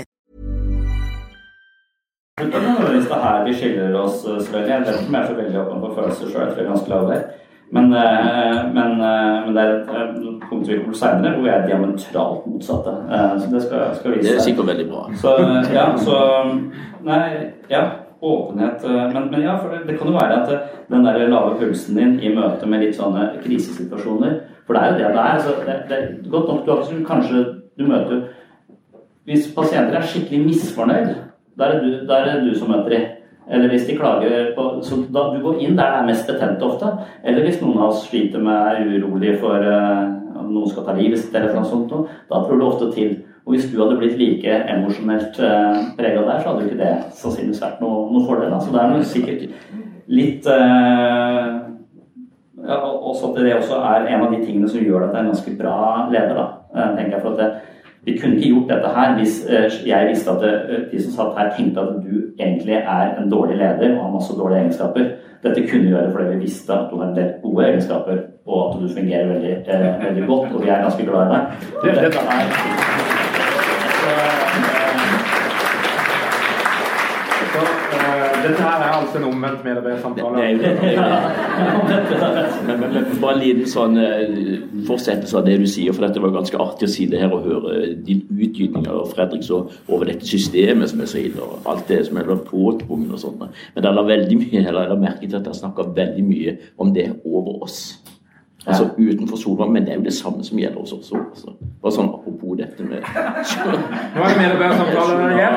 [2.37, 4.71] Det er nødvendigvis det her vi skiller oss, eh, selvfølgelig.
[4.71, 6.71] Jeg vet ikke om jeg er så veldig åpen for følelser sjøl, for jeg er
[6.73, 7.21] ganske lav der.
[7.75, 11.67] Men, eh, men, eh, men, det er et punkt vi kommer senere hvor jeg er
[11.67, 12.93] diametralt motsatte.
[13.41, 14.27] Så det skal, skal vise.
[14.27, 15.01] Det er sikkert veldig bra.
[15.23, 15.29] Så,
[15.77, 16.15] ja, så
[17.09, 17.27] Nei,
[17.69, 17.83] ja.
[18.21, 18.83] Åpenhet.
[19.13, 20.49] Men, men ja, for det, det, kan jo være at
[20.91, 24.35] den der lave pulsen din i møte med litt sånne krisesituasjoner
[24.67, 25.39] For det er jo det det er.
[25.39, 27.41] Så det, det er godt nok du kanskje
[27.79, 28.21] du møter
[29.25, 31.09] Hvis pasienter er skikkelig misfornøyd
[31.57, 33.09] da er, det du, der er du som møter dem.
[33.51, 36.61] Eller hvis de klager på Så da, du går inn der det er mest betent
[36.63, 36.91] ofte.
[37.23, 40.07] Eller hvis noen av oss sliter med er urolig for uh,
[40.45, 41.91] noen skal ta livet sitt eller noe sånt,
[42.29, 43.17] da tror du ofte til.
[43.45, 46.93] Og hvis du hadde blitt like emosjonelt uh, prega der, så hadde jo ikke det
[47.17, 48.53] sannsynligvis vært noe, noe fordel.
[48.53, 48.61] Da.
[48.61, 49.43] Så det er noe sikkert
[50.11, 51.49] litt uh,
[52.61, 55.31] ja, også at det også er en av de tingene som gjør deg til en
[55.33, 55.75] ganske bra
[56.13, 56.37] leder.
[56.37, 56.47] da,
[56.95, 57.70] tenker jeg, for at det,
[58.05, 59.35] Vi kunne ikke gjort dette her hvis
[59.85, 63.57] jeg visste at det, de som satt her, tenkte at du egentlig er en dårlig
[63.61, 65.11] leder og har masse dårlige egenskaper.
[65.43, 68.59] Dette kunne vi gjøre fordi vi visste at du har en del gode egenskaper, og
[68.65, 71.41] at du fungerer veldig, eh, veldig godt, og vi er ganske glad i deg.
[71.83, 72.80] Dette er
[78.47, 80.37] dette her er altså en omvendt medarbeidersamtale.
[82.67, 86.23] men, men, men, bare en liten sånn uh, fortsettelse av det du sier, for dette
[86.23, 90.09] var ganske artig å si det her og høre din utdypning av Fredrik så over
[90.11, 93.41] dette systemet som er så ille, og alt det som er påtvunget og sånt.
[93.41, 96.93] Men det er veldig mye, eller jeg har merket at jeg snakker veldig mye om
[96.95, 97.81] det over oss.
[98.65, 101.55] Altså utenfor Solvang, men det er jo det samme som gjelder hos oss også.
[101.81, 102.11] Bare sånn
[103.41, 105.53] Nå er det medarbeidersamtale igjen.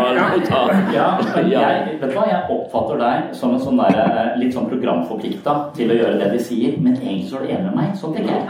[0.94, 1.06] Ja.
[1.52, 4.68] Ja, jeg, vet du hva, jeg oppfatter deg som en sånn der, eh, litt sånn
[4.70, 7.88] programforplikta til å gjøre det de sier, men egentlig så er du enig med meg.
[8.00, 8.44] Sånn tenker jeg.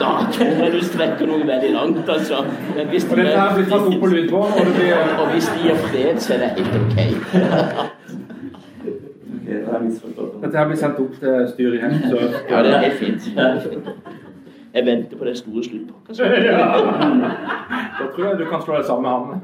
[0.00, 0.10] Da
[0.70, 2.44] du strekker noe veldig langt, altså.
[2.76, 5.48] Men hvis Og dette her blir tatt opp på lydbånd, og det blir Og hvis
[5.54, 6.96] de gir fred, så er det helt ok.
[10.42, 11.94] Dette her blir sendt opp til styret igjen.
[12.10, 12.16] Så.
[12.50, 13.22] Ja, det er helt fint.
[14.74, 16.12] Jeg venter på den store sluttpakka.
[17.98, 19.40] Da tror jeg du kan slå deg sammen med han.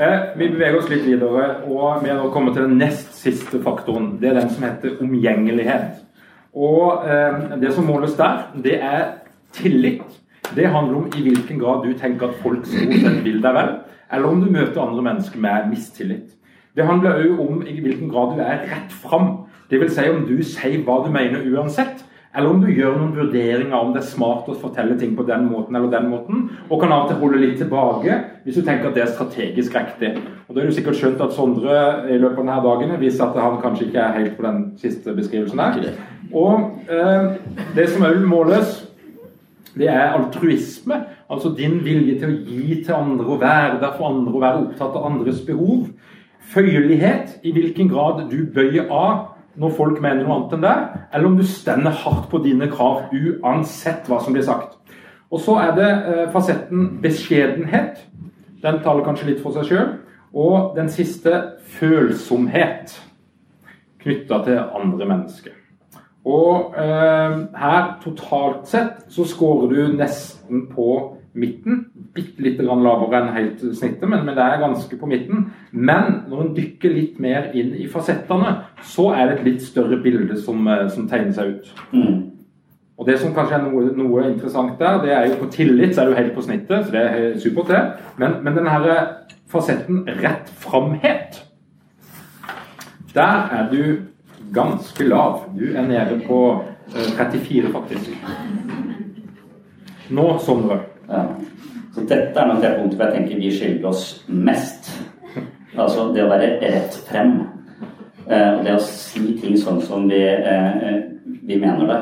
[0.00, 3.60] Eh, vi beveger oss litt videre, og vi er nå kommet til den nest siste
[3.60, 4.14] faktoren.
[4.20, 5.98] Det er den som heter omgjengelighet.
[6.56, 9.04] Og eh, Det som måles der, det er
[9.52, 10.02] tillit.
[10.56, 13.74] Det handler om i hvilken grad du tenker at folk stort sett vil deg vel,
[14.10, 16.32] eller om du møter andre mennesker med mistillit.
[16.74, 19.49] Det handler òg om i hvilken grad du er rett fram.
[19.70, 19.94] Dvs.
[19.94, 23.88] Si om du sier hva du mener uansett, eller om du gjør noen vurderinger om
[23.90, 27.08] det er smart å fortelle ting på den måten eller den måten, og kan av
[27.08, 30.12] og til holde litt tilbake hvis du tenker at det er strategisk riktig.
[30.46, 33.40] Og Da har du sikkert skjønt at Sondre i løpet av denne dagen viser at
[33.42, 35.98] han kanskje ikke er helt på den siste beskrivelsen der.
[36.30, 37.34] Og eh,
[37.74, 38.78] det som òg måles,
[39.74, 41.00] det er altruisme.
[41.30, 44.62] Altså din vilje til å gi til andre og være der for andre og være
[44.68, 45.90] opptatt av andres behov.
[46.54, 51.30] Føyelighet, i hvilken grad du bøyer av når folk mener noe annet enn deg, eller
[51.30, 54.76] om du stender hardt på dine krav uansett hva som blir sagt.
[55.30, 58.02] Og så er det eh, fasetten beskjedenhet.
[58.62, 59.92] Den taler kanskje litt for seg sjøl.
[60.30, 61.40] Og den siste
[61.78, 62.94] følsomhet
[64.02, 65.56] knytta til andre mennesker.
[66.30, 71.84] Og eh, her totalt sett så scorer du nesten på midten.
[72.14, 75.46] Bitte litt lavere enn helt snittet, men, men, det er ganske på midten.
[75.70, 80.00] Men når en dykker litt mer inn i fasettene, så er det et litt større
[80.02, 81.72] bilde som, eh, som tegner seg ut.
[81.92, 82.18] Mm.
[83.00, 86.02] Og Det som kanskje er noe, noe, interessant der, det er jo på tillit så
[86.02, 87.80] er du helt på snittet, så det er supert, det.
[88.20, 89.06] Men, men denne her
[89.48, 91.40] fasetten rett framhet,
[93.14, 94.04] der er du
[94.52, 95.46] ganske lav.
[95.56, 98.10] Du er nede på 34, eh, faktisk.
[100.10, 100.80] Nå, Sondre.
[101.10, 101.24] Ja.
[101.94, 104.92] Så dette er nok det punktet hvor jeg tenker vi skylder oss mest.
[105.74, 107.40] Altså det å være rett frem.
[108.30, 111.00] Eh, og det å si ting sånn som vi, eh,
[111.48, 112.00] vi mener det.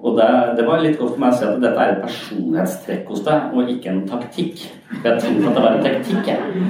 [0.00, 3.10] Og det, det, var litt godt for meg å se at dette er et personlighetstrekk
[3.12, 4.62] hos deg, og ikke en taktikk.
[4.94, 6.68] For jeg tenkte at det var en taktikk, jeg.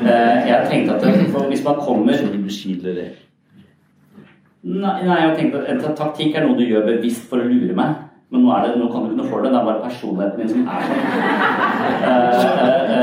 [0.00, 2.22] Eh, jeg tenkte at det, hvis man kommer
[4.60, 7.76] Nei, nei, jeg tenkte at en taktikk er noe du gjør bevisst for å lure
[7.76, 8.09] meg.
[8.30, 9.50] Men nå, det, nå, kan du ikke noe for det.
[9.50, 11.00] Det er bare personligheten din som er sånn.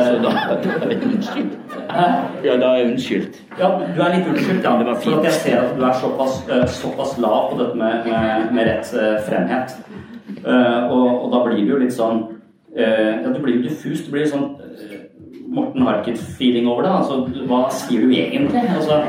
[0.08, 1.58] Så da er jeg unnskyldt.
[2.46, 3.42] Ja, da er jeg unnskyldt.
[3.60, 4.72] Ja, du er litt unnskyldt, ja.
[4.80, 5.10] Det var fint.
[5.10, 6.40] For at jeg ser at du er såpass,
[6.78, 8.94] såpass lav på dette med, med, med rett
[9.28, 9.76] fremhet.
[10.48, 12.24] Og, og, da blir det jo litt sånn
[12.78, 14.06] Ja, du blir jo diffus.
[14.06, 14.54] Du blir sånn
[15.58, 16.94] Morten Harket-feeling over det.
[16.94, 18.64] Altså, hva sier du egentlig?
[18.76, 19.02] Altså,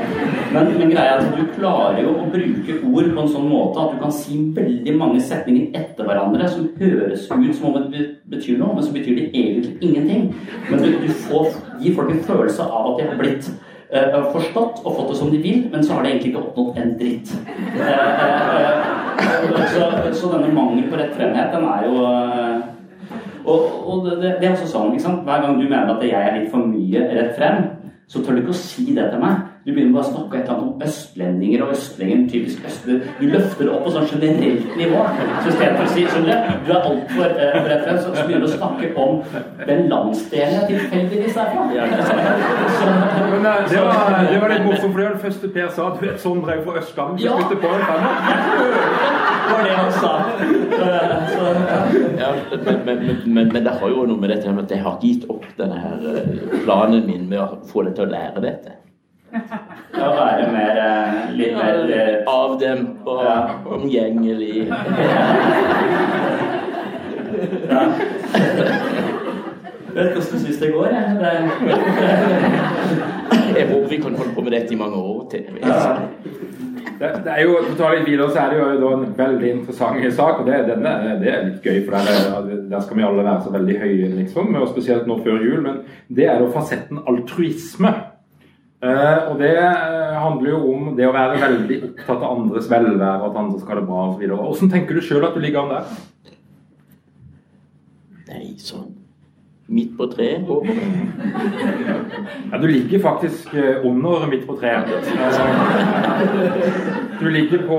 [0.55, 3.85] men, men, greia er at du klarer jo å bruke ord på en sånn måte
[3.85, 8.05] at du kan si veldig mange setninger etter hverandre som høres ut som om det
[8.33, 10.29] betyr noe, men så betyr det egentlig ingenting.
[10.71, 11.51] Men du, du får,
[11.83, 13.51] gir folk en følelse av at de har blitt
[13.93, 16.81] uh, forstått og fått det som de vil, men så har de egentlig ikke oppnådd
[16.83, 17.35] en dritt.
[17.77, 22.09] Uh, uh, så, så, denne mangel på rettfremhet, den er jo
[23.49, 25.23] og, og det, det, er også sånn?
[25.27, 27.65] Hver gang du mener at jeg er litt for mye rett frem,
[28.09, 29.48] så tør du ikke å si det til meg.
[29.65, 32.97] Du begynner bare å snakke et eller annet om østlendinger og østlendinger, typisk østlig.
[33.19, 35.01] Du løfter det opp på sånn generelt nivå.
[35.43, 36.33] Så istedenfor å si skjønner du,
[36.69, 37.29] du er altfor for
[37.73, 39.13] referens, så begynner du å snakke om
[39.69, 41.63] den landsdelen jeg tilfeldigvis er fra.
[41.69, 41.75] Men,
[43.45, 43.95] uh, det, var,
[44.31, 45.83] det var litt morsomt, for det var det første Per sa.
[45.99, 47.19] Du vet sånn drev fra Østlandet.
[47.27, 47.33] Ja.
[47.51, 47.57] Det
[49.55, 50.13] var det han sa.
[51.29, 51.55] Så,
[52.19, 52.33] Ja,
[52.65, 55.25] men, men, men, men det har jo noe med dette at jeg har ikke gitt
[55.33, 56.29] opp denne her eh,
[56.65, 58.78] planen min med å få deg til å lære dette.
[59.29, 63.21] Å være mer eh, litt mer eh, Avdempa,
[63.79, 64.69] omgjengelig.
[67.69, 67.83] Ja.
[69.95, 70.87] Jeg vet hvordan du syns det går.
[70.87, 71.17] Jeg.
[71.21, 71.31] Det,
[73.59, 75.45] Jeg håper vi kan holde på med dette i mange år til.
[76.99, 79.07] Det, det er jo, for å ta litt videre, så er det jo da en
[79.19, 80.41] veldig interessant sak.
[80.43, 83.55] og Det, denne, det er litt gøy, for der, der skal vi alle være så
[83.55, 85.61] veldig høye, liksom, og spesielt nå før jul.
[85.67, 85.83] Men
[86.15, 87.93] det er da fasetten altruisme.
[88.79, 93.27] Eh, og det eh, handler jo om det å være veldig opptatt av andres velvære,
[93.27, 94.23] at andre skal ha det bra osv.
[94.31, 95.85] Hvordan tenker du sjøl at du ligger an der?
[98.29, 98.95] Nei, sånn
[99.69, 100.47] midt på treet.
[102.49, 104.89] Ja, du ligger faktisk eh, under midt på treet.
[107.19, 107.79] Du ligger på,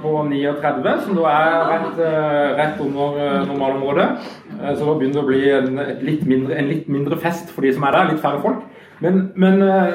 [0.00, 2.00] på 39, som da er rett,
[2.56, 4.08] rett under normalområdet.
[4.78, 7.74] Så da begynner det å bli en, litt mindre, en litt mindre fest for de
[7.74, 8.12] som er der.
[8.14, 8.62] Litt færre folk.
[9.00, 9.94] Men, men eh,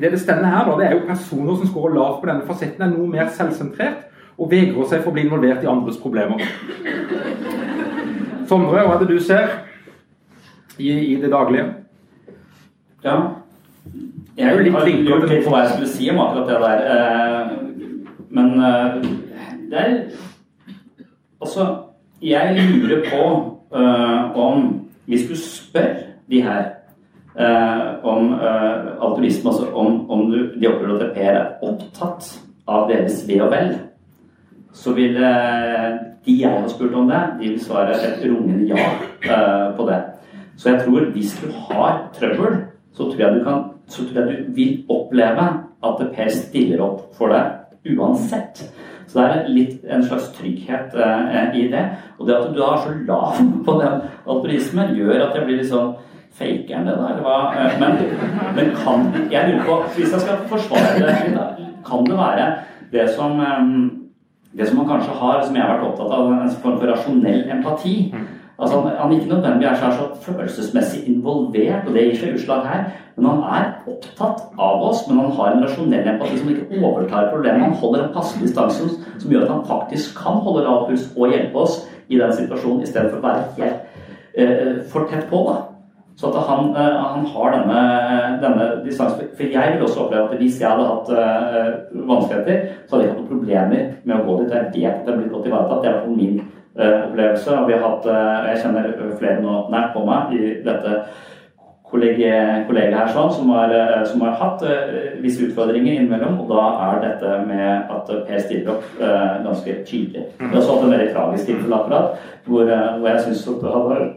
[0.00, 2.82] det det stender her, da, det er jo personer som skårer lavt på denne fasetten,
[2.82, 4.02] er noe mer selvsentrert
[4.36, 6.42] og vegrer seg for å bli involvert i andres problemer.
[8.46, 9.48] Sondre, hva er det du ser
[10.78, 11.72] i, i det daglige?
[13.04, 13.16] ja.
[14.36, 16.80] Jeg er jo litt flinkere til på hva jeg skulle si om akkurat det der.
[16.92, 17.46] eh,
[18.36, 18.96] Men eh,
[19.70, 19.94] det er
[21.40, 21.64] Altså,
[22.22, 23.22] jeg lurer på
[24.40, 25.94] om Hvis du spør
[26.30, 26.75] de her
[27.36, 32.30] om eh, altruisme, altså om, om du, de opplever at Per er opptatt
[32.66, 33.74] av deres ve og vel,
[34.76, 35.90] så vil eh,
[36.26, 38.88] de jeg har spurt om det, de vil svare et rungende ja
[39.28, 40.00] eh, på det.
[40.56, 42.58] Så jeg tror hvis du har trøbbel,
[42.96, 45.46] så tror jeg du, kan, så tror jeg du vil oppleve
[45.86, 48.64] at Per stiller opp for deg uansett.
[49.06, 51.84] Så det er litt en slags trygghet eh, i det.
[52.18, 55.70] Og det at du har så lav på den altruismen, gjør at jeg blir litt
[55.70, 55.94] sånn
[56.36, 57.10] Faker han det, da?
[57.12, 57.36] Eller hva?
[57.56, 57.92] Eh, Men,
[58.56, 61.46] men kan Jeg lurer på Hvis jeg skal forsvare det, da,
[61.86, 62.48] kan det være
[62.92, 63.70] det som eh,
[64.56, 67.42] det som han kanskje har, som jeg har vært opptatt av, en form for rasjonell
[67.52, 67.96] empati.
[68.56, 72.86] Altså han, er ikke nødvendigvis er så følelsesmessig involvert, og det gir seg utslag her,
[73.16, 77.28] men han er opptatt av oss, men han har en rasjonell empati som ikke overtar
[77.34, 77.66] problemet.
[77.66, 81.34] Han holder en passende distanse som gjør at han faktisk kan holde lav puls og
[81.34, 84.00] hjelpe oss i den situasjonen, i stedet for å være helt
[84.32, 85.42] eh, for tett på.
[85.50, 85.75] da.
[86.16, 87.80] Så at han, eh, han har denne,
[88.42, 89.28] denne distansen.
[89.36, 91.72] For jeg vil også oppleve at hvis jeg hadde hatt eh,
[92.08, 94.54] vanskeligheter, så hadde jeg hatt noen problemer med å gå dit.
[94.54, 95.84] Jeg vet at jeg blir godt ivaretatt.
[95.84, 97.58] Det er min eh, opplevelse.
[97.60, 98.10] Og vi har hatt,
[98.48, 100.98] jeg kjenner flere nå nært på meg i dette
[101.86, 103.70] kollegiet her sånn, som, har,
[104.10, 106.40] som har hatt uh, visse utfordringer innimellom.
[106.42, 110.24] Og da er dette med at Per stiller opp uh, ganske tydelig.
[110.40, 113.76] Vi har også hatt en veldig tragisk tilfelle akkurat, hvor, uh, hvor jeg syns det
[113.76, 114.08] har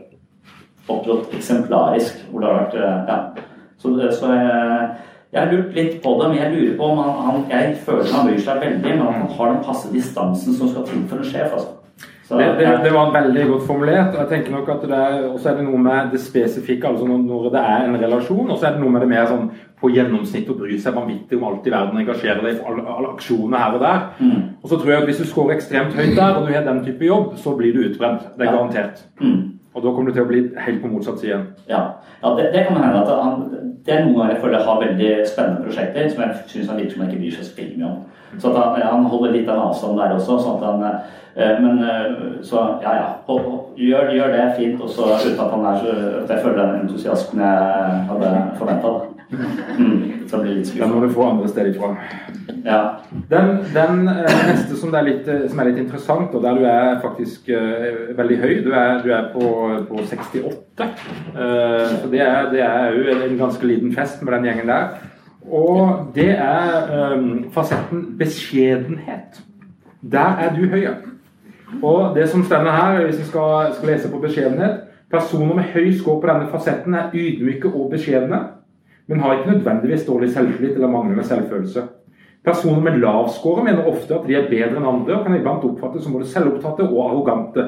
[0.95, 2.25] opptrådt eksemplarisk.
[2.29, 3.19] Hvor det har vært eh, ja.
[3.79, 4.89] Så, så jeg,
[5.31, 8.13] jeg har lurt litt på det, men jeg lurer på om han, han Jeg føler
[8.13, 11.29] han bryr seg veldig, men han har den passe distansen som skal til for en
[11.29, 11.53] sjef.
[11.53, 11.75] altså.
[12.29, 14.15] Så, Det, det, det var veldig godt formulert.
[14.15, 17.05] og jeg tenker nok at det er, også er det noe med det spesifikke, altså
[17.05, 19.47] når, det er en relasjon, og så er det noe med det mer sånn
[19.81, 23.13] på gjennomsnitt å bry seg vanvittig om alt i verden, engasjere deg i alle, alle
[23.15, 24.03] aksjoner her og der.
[24.19, 24.43] Mm.
[24.61, 26.83] Og så tror jeg at hvis du scorer ekstremt høyt der, og du har den
[26.85, 28.29] type jobb, så blir du utbrent.
[28.37, 29.01] Det er garantert.
[29.23, 29.58] Mm.
[29.73, 31.39] Og da kommer du til å bli helt på motsatt side.
[31.69, 31.81] Ja,
[32.23, 33.43] ja det, det kan hende at han,
[33.85, 36.95] det er noen ganger jeg føler har veldig spennende prosjekter som jeg syns han virker
[36.95, 37.99] som han ikke bryr seg så mye om.
[38.41, 40.39] Så han, han holder litt den avstand der også.
[40.41, 40.83] sånn at han,
[41.35, 43.07] eh, Men eh, så ja, ja.
[43.29, 43.47] Hold,
[43.77, 46.83] gjør, gjør det fint, og så uten at han er så at jeg føler den
[46.83, 48.93] entusiasmen jeg hadde forventa.
[49.31, 51.91] Mm, så blir det litt Den må du få andre steder ifra.
[52.65, 52.79] Ja.
[53.29, 56.65] Den, den eh, neste som, er litt, eh, som er litt interessant, og der du
[56.69, 59.51] er faktisk uh, veldig høy, du er, du er på,
[59.89, 60.49] på 68.
[60.79, 64.97] Uh, så det er, det er jo en ganske liten fest med den gjengen der.
[65.45, 69.39] Og det er um, fasetten beskjedenhet.
[70.01, 70.87] Der er du høy.
[71.85, 75.87] Og det som stender her, hvis vi skal, skal lese på beskjedenhet Personer med høy
[75.97, 78.43] skår på denne fasetten er ydmyke og beskjedne,
[79.09, 81.83] men har ikke nødvendigvis dårlig selvtillit eller manglende selvfølelse.
[82.45, 85.65] Personer med lav score mener ofte at de er bedre enn andre, og kan iblant
[85.65, 87.65] oppfattes som både selvopptatte og arrogante.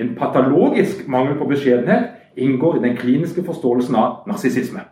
[0.00, 2.04] En patologisk mangel på beskjedenhet
[2.36, 4.86] inngår i den kliniske forståelsen av narsissisme.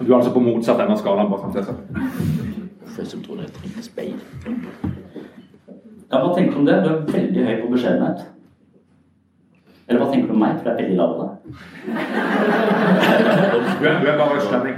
[0.00, 1.30] Du er altså på motsatt ende av skalaen.
[1.30, 1.78] bare sånn.
[6.08, 6.76] Ja, hva tenker du om det?
[6.84, 8.26] Du er veldig høy på beskjedenhet.
[9.88, 10.52] Eller hva tenker du om meg?
[10.58, 11.10] For det er veldig lav.
[13.78, 14.76] Du er, du er bare østlending.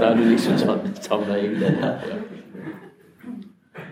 [0.00, 1.70] Da er du liksom samla inn det.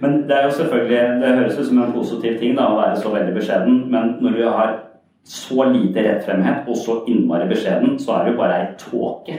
[0.01, 3.01] Men det er jo selvfølgelig, det høres ut som en positiv ting da, å være
[3.03, 4.75] så veldig beskjeden, men når du har
[5.29, 9.35] så lite rettfremhet og så innmari beskjeden, så er det jo bare ei tåke.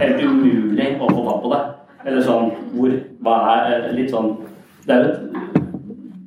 [0.00, 1.62] Helt umulig å få tak på det.
[2.06, 2.92] Eller sånn hvor
[3.26, 4.28] Hva er Litt sånn
[4.86, 5.55] Det er jo et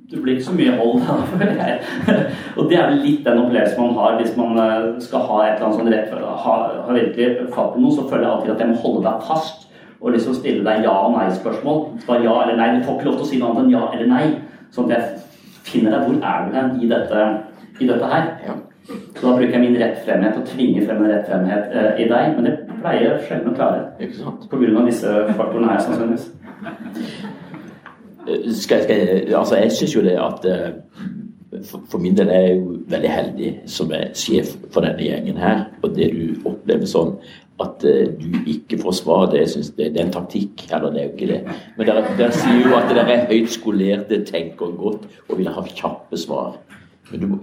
[0.10, 2.28] det blir ikke så mye hold da, føler jeg.
[2.58, 5.56] Og det er vel litt den opplevelsen man har hvis man eh, skal ha et
[5.56, 6.14] eller annet sånn rett
[6.46, 6.56] ha,
[6.88, 9.68] ha virkelig fatt på noe, så føler jeg alltid at jeg må holde deg fast
[10.00, 11.82] og liksom stille deg ja- og nei-spørsmål.
[12.08, 12.70] Bare ja eller nei.
[12.78, 14.26] Du får ikke lov til å si noe annet enn ja eller nei.
[14.72, 15.04] Sånn at jeg
[15.68, 16.06] finner deg.
[16.08, 17.26] Hvor er du hen i dette,
[17.84, 18.30] i dette her?
[18.90, 22.38] Så da bruker jeg min rettfremhet og tvinger frem en rettfremhet eh, i deg.
[22.38, 23.84] Men det pleier sjelden å klare.
[24.00, 26.32] Av disse faktorene her, sannsynligvis.
[28.56, 30.72] Skal, skal, altså jeg syns jo det at eh,
[31.66, 35.64] for, min del er jeg jo veldig heldig som er sjef for denne gjengen her.
[35.84, 37.16] Og det du opplever sånn
[37.60, 39.46] at eh, du ikke får svar, det,
[39.78, 40.68] det, det er en taktikk.
[40.70, 41.58] Eller det er jo ikke det.
[41.78, 45.66] Men dere, dere sier jo at dere er høyt skolerte, tenker godt og vil ha
[45.68, 46.60] kjappe svar.
[47.10, 47.36] Men du,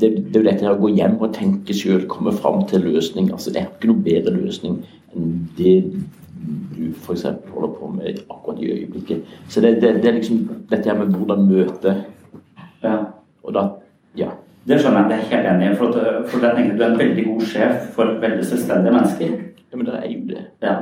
[0.00, 2.86] det, det er jo dette her å gå hjem og tenke sjøl, komme fram til
[2.88, 3.30] løsning.
[3.34, 5.76] Altså, Det er ikke noe bedre løsning enn det
[6.76, 7.22] du f.eks.
[7.52, 9.22] holder på med akkurat i øyeblikket.
[9.48, 10.40] Så det, det, det er liksom
[10.70, 11.96] dette her med hvordan møte
[12.82, 12.96] Ja.
[13.44, 13.68] Og da
[14.16, 14.28] Ja.
[14.68, 15.76] Det skjønner jeg, det er helt enig i.
[15.76, 19.30] For, at, for jeg tenker du er en veldig god sjef for veldig selvstendige mennesker.
[19.72, 20.44] Ja, men det er jo det.
[20.62, 20.74] Ja.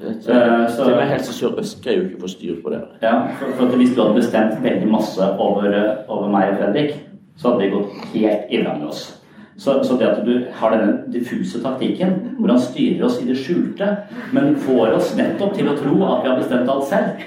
[0.00, 2.80] Så, Eh, så- Til og Helse Sør-Øst greier jo ikke å få styr på det.
[3.02, 5.74] Ja, for, for Hvis du hadde bestemt veldig masse over,
[6.08, 6.94] over meg og Fredrik,
[7.36, 9.19] så hadde vi gått helt ille med oss.
[9.60, 13.36] Så, så det at du har denne diffuse taktikken, hvor han styrer oss i det
[13.36, 13.90] skjulte,
[14.32, 17.20] men får oss nettopp til å tro at vi har bestemt alt selv,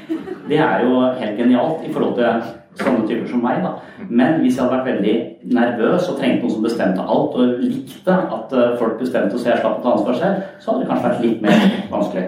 [0.50, 2.42] det er jo helt genialt i forhold til
[2.82, 3.62] sånne typer som meg.
[3.62, 3.76] da.
[4.10, 5.16] Men hvis jeg hadde vært veldig
[5.60, 9.62] nervøs og trengte noen som bestemte alt, og likte at eh, folk bestemte så jeg
[9.62, 12.28] slapp å ta ansvar selv, så hadde det kanskje vært litt mer vanskelig.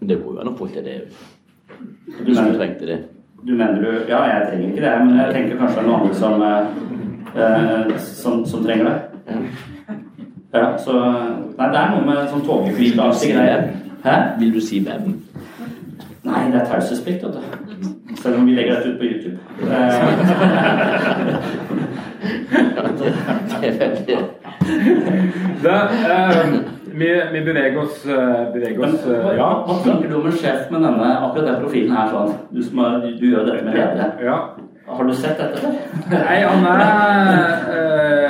[0.00, 0.96] Men det går jo an å få til det.
[1.70, 3.02] Du Hvis du trengte det.
[3.46, 6.00] Du mener du Ja, jeg trenger ikke det, men jeg tenker kanskje det er noen
[6.00, 6.64] andre som, eh,
[7.44, 9.15] eh, som, som trenger det.
[10.54, 10.92] Ja, så
[11.56, 13.58] Nei, det er noe med sånn greie.
[14.04, 14.14] Hæ?
[14.38, 15.02] Vil du si hvem?
[16.26, 17.40] Nei, det er taushetsplikt, vet du.
[18.20, 19.38] Selv om vi legger dette ut på YouTube.
[25.62, 26.46] Det er eh,
[26.96, 29.48] vi, vi beveger oss, eh, beveger oss Men, hva, Ja.
[29.66, 32.32] hva tenker du om en sjef med denne akkurat den profilen her sånn?
[32.52, 34.06] Du, som har, du gjør dette med ledere.
[34.24, 34.36] ja.
[34.86, 35.72] Har du sett dette før?
[36.12, 36.80] Nei, han er
[37.74, 38.25] eh,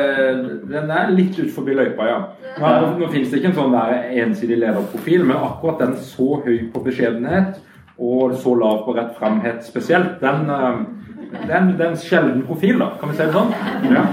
[0.77, 2.19] Den er litt ut forbi løypa, ja.
[2.57, 6.67] Nå, nå, finnes det ikke en sånn der ensidig lederprofil, men akkurat den så høy
[6.73, 7.63] på beskjedenhet
[7.97, 13.17] og så lav på rettframhet spesielt, den, eh, er en sjelden profil, da, kan vi
[13.17, 13.55] si det sånn?
[13.89, 14.05] Ja.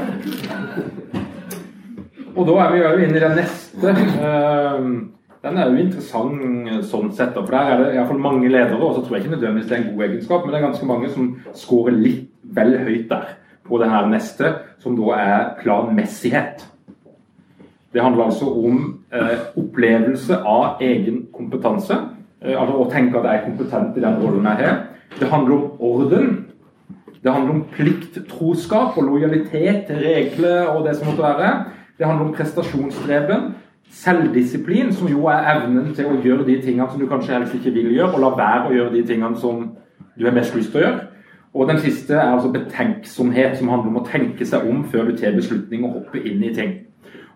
[2.34, 3.92] Og da er vi jo inne i den neste.
[3.92, 4.88] eh,
[5.44, 6.42] den er jo interessant
[6.72, 9.18] eh, sånn sett, for der er det i hvert fall mange ledere, og så tror
[9.18, 12.00] jeg ikke nødvendigvis det er en god egenskap, men det er ganske mange som scorer
[12.00, 14.54] litt vel høyt der på det her neste,
[14.84, 16.66] som da er planmessighet.
[17.94, 18.80] Det handler altså om
[19.14, 21.98] eh, opplevelse av egen kompetanse,
[22.42, 24.80] eh, altså å tenke at jeg er kompetent i den rollen jeg har.
[25.20, 26.32] Det handler om orden.
[27.24, 31.52] Det handler om plikt, troskap og lojalitet til regler og det som måtte være.
[32.00, 33.54] Det handler om prestasjonsdreven.
[33.94, 37.76] Selvdisiplin, som jo er evnen til å gjøre de tingene som du kanskje helst ikke
[37.76, 39.68] vil gjøre, og la være å gjøre de tingene som
[40.18, 41.02] du har mest lyst til å gjøre.
[41.54, 45.18] Og den siste er altså betenksomhet, som handler om å tenke seg om før du
[45.18, 46.74] tar beslutning og hopper inn i ting.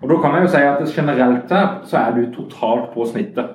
[0.01, 3.53] Og da kan jeg jo si at generelt her så er du totalt på snittet.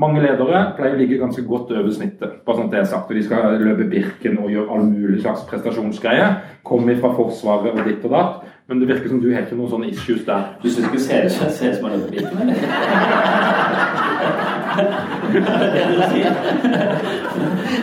[0.00, 2.38] Mange ledere pleier å ligge ganske godt over snittet.
[2.46, 5.20] bare sånn at det er sagt, og De skal løpe Birken og gjøre all mulig
[5.20, 6.38] slags prestasjonsgreier.
[6.64, 8.46] Komme fra Forsvaret og ditt og datt.
[8.70, 10.42] Men det virker som du har ikke noen sånne issues der.
[10.62, 12.54] Du syns ikke ser ut ser ut som en løpebiken, eller?
[15.32, 16.32] Det er det du sier?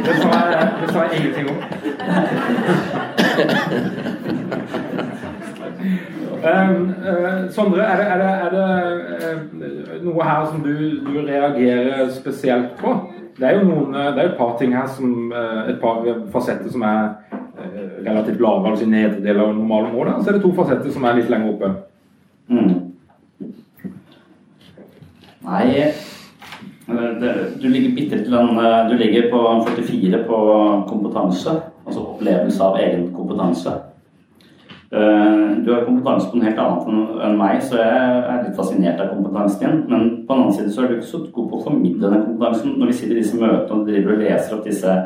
[0.05, 1.57] Det sa jeg, det sa jeg ingenting om.
[6.47, 8.67] Um, uh, Sondre, er det, er det, er det
[9.27, 12.95] uh, noe her som du, du reagerer spesielt på?
[13.35, 16.07] Det er jo noen, uh, det er et par ting her som uh, et par
[16.31, 17.26] fasetter som er
[18.05, 21.07] relativt lave, altså i nedre del av normale målet, så er det to fasetter som
[21.07, 21.71] er litt lenger oppe.
[22.47, 22.75] Mm.
[25.47, 25.91] Nei
[26.87, 30.37] Du ligger bitte litt eh, Du ligger på 44 på
[30.87, 31.57] kompetanse.
[31.87, 33.73] Altså opplevelse av egen kompetanse.
[34.91, 39.01] Eh, du har kompetanse på noe helt annet enn meg, så jeg er litt fascinert
[39.03, 39.79] av kompetansen din.
[39.91, 42.25] Men på den annen side så er du ikke så god på å formidle den
[42.29, 42.75] kompetansen.
[42.79, 44.97] Når vi sitter i disse møtene og driver og leser opp disse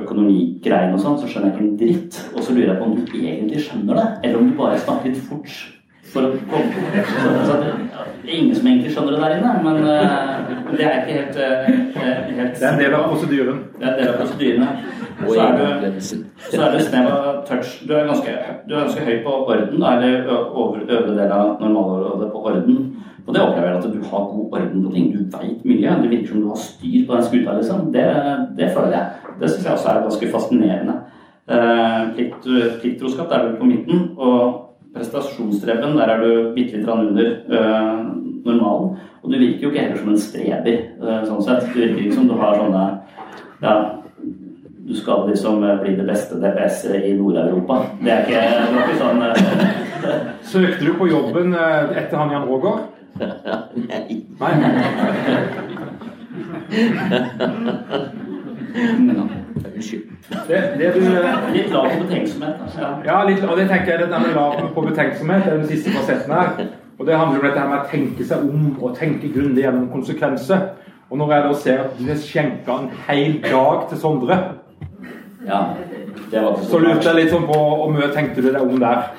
[0.00, 2.18] økonomigreiene og sånn, så skjønner jeg ikke en dritt.
[2.32, 5.12] Og så lurer jeg på om du egentlig skjønner det, eller om du bare snakker
[5.12, 5.54] litt fort.
[6.12, 7.68] For å komme så, så det
[8.28, 11.70] er ingen som egentlig skjønner det der inne, men uh, det er ikke helt, uh,
[11.96, 13.62] helt Det er en del av prosedyren.
[13.78, 14.68] Det er en del av prosedyrene.
[15.22, 17.72] Og Så er du, så er du snev av touch.
[17.86, 18.34] Du er ganske,
[18.68, 22.78] du er ganske høy på orden, da, eller øvre del av normalområdet på orden.
[23.26, 25.12] Og det opplever jeg at du har god orden på ting.
[25.12, 25.94] Du veit mye.
[26.02, 27.92] Det virker som du har styr på den skuta, liksom.
[27.94, 28.06] Det,
[28.58, 29.34] det føler jeg.
[29.40, 30.98] Det syns jeg også er ganske fascinerende.
[31.52, 32.50] Eh, plikt,
[32.80, 34.04] plikttroskap, der er du på midten.
[34.16, 34.58] Og
[34.94, 38.04] prestasjonsstreben, der er du bitte litt under eh,
[38.44, 38.96] normalen.
[39.22, 41.68] Og du virker jo ikke heller som en streber, eh, sånn sett.
[41.70, 42.86] Du virker ikke som du har sånne
[43.62, 43.74] ja,
[44.82, 47.76] du skal liksom bli det beste DPS-et i Nord-Europa.
[48.02, 49.22] Det er ikke, er sånn
[50.52, 52.82] Søkte du på jobben etter han Jan Roger?
[53.88, 54.20] Nei.
[54.40, 54.52] Nei.
[59.74, 60.02] Unnskyld.
[60.48, 61.00] Det, det du,
[61.52, 62.54] Litt lav på betenksomhet.
[62.62, 62.80] altså.
[62.80, 62.92] Ja.
[63.04, 65.90] ja, litt, og det tenker jeg det med lav på betenksomhet det er den siste
[65.90, 66.66] fasetten her.
[66.98, 69.88] Og det handler om dette her med å tenke seg om og tenke grundig gjennom
[69.92, 70.68] konsekvenser.
[71.10, 74.38] Og når jeg da ser at du har skjenka en hel dag til Sondre,
[75.46, 75.58] ja,
[76.30, 78.78] det var ikke så lurte jeg litt sånn på hvor mye tenkte du deg om
[78.80, 79.10] der?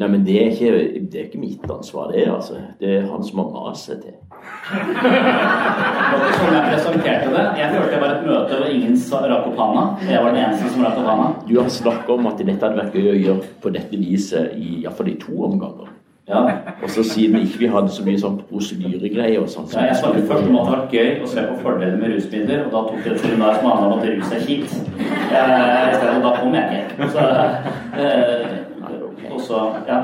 [0.00, 2.24] Nei, men det er, ikke, det er ikke mitt ansvar, det.
[2.32, 2.54] altså.
[2.80, 3.98] Det er han som har mast til.
[4.00, 4.16] Det
[6.32, 7.44] som sånn jeg presenterte det.
[7.60, 8.96] Jeg følte det var et møte hvor ingen
[9.34, 9.84] rakk opp handa.
[10.08, 11.30] Jeg var den eneste som rakk opp handa.
[11.50, 14.78] Du har snakka om at dette hadde vært gøy å gjøre på dette viset i
[14.80, 15.92] iallfall i to omganger.
[16.30, 16.40] Ja.
[16.82, 19.98] Og så siden vi ikke hadde så mye sånn prosedyregreier og sånn så Ja, jeg
[19.98, 22.74] snakket først om at det hadde vært gøy å se på fordeler med rusmidler, og
[22.76, 24.76] da tok det et seminar som handla om at rus er kjipt.
[25.30, 27.10] Eh, da kom jeg ikke.
[27.16, 27.26] Så,
[27.98, 28.49] eh,
[29.50, 29.98] så, ja.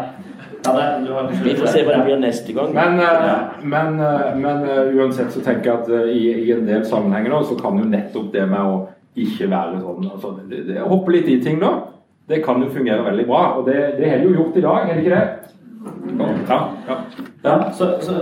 [0.66, 2.74] ja det, du har Vi får se hva det blir neste gang.
[2.74, 3.36] Men, ja.
[3.62, 7.32] men, eh, men eh, uansett så tenker jeg at eh, i, i en del sammenhenger
[7.32, 8.78] nå, så kan jo nettopp det med å
[9.16, 11.72] ikke være sånn altså, det, det, Hoppe litt i ting da,
[12.28, 13.44] det kan jo fungere veldig bra.
[13.60, 15.52] Og det, det har du jo gjort i dag, er det ikke det?
[16.48, 16.96] Ja, ja.
[17.46, 18.12] Ja, så, så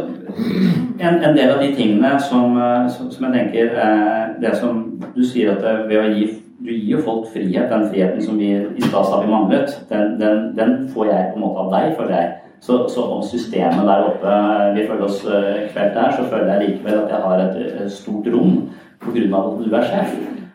[0.98, 4.82] en, en del av de tingene som, eh, som, som jeg tenker eh, Det som
[5.14, 6.26] du sier at det, ved å gi
[6.64, 7.68] Du gir jo folk frihet.
[7.68, 11.36] Den friheten som vi i stad sa vi manglet, den, den, den får jeg på
[11.36, 12.30] en måte av deg, føler jeg.
[12.64, 14.36] Så, så om systemet der oppe
[14.72, 17.92] vi føler oss eh, kvelt der, så føler jeg likevel at jeg har et, et
[17.92, 18.54] stort rom
[19.04, 19.26] pga.
[19.42, 20.14] at du er sjef.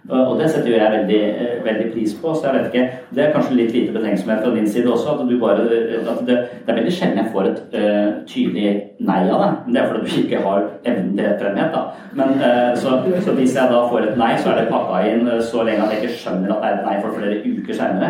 [0.09, 2.33] Og det setter jo jeg veldig, eh, veldig pris på.
[2.33, 5.09] så jeg vet ikke, Det er kanskje litt lite betenksomhet fra din side også.
[5.19, 5.61] At bare,
[6.13, 9.51] at det, det er veldig sjelden jeg får et uh, tydelig nei av deg.
[9.65, 11.71] Men det er fordi du ikke har evnen til rettferdighet.
[11.73, 11.81] da.
[12.13, 12.89] Men, uh, så,
[13.25, 15.85] så hvis jeg da får et nei, så er det pakka inn eh, så lenge
[15.85, 18.09] at jeg ikke skjønner at det er et nei for flere uker seinere.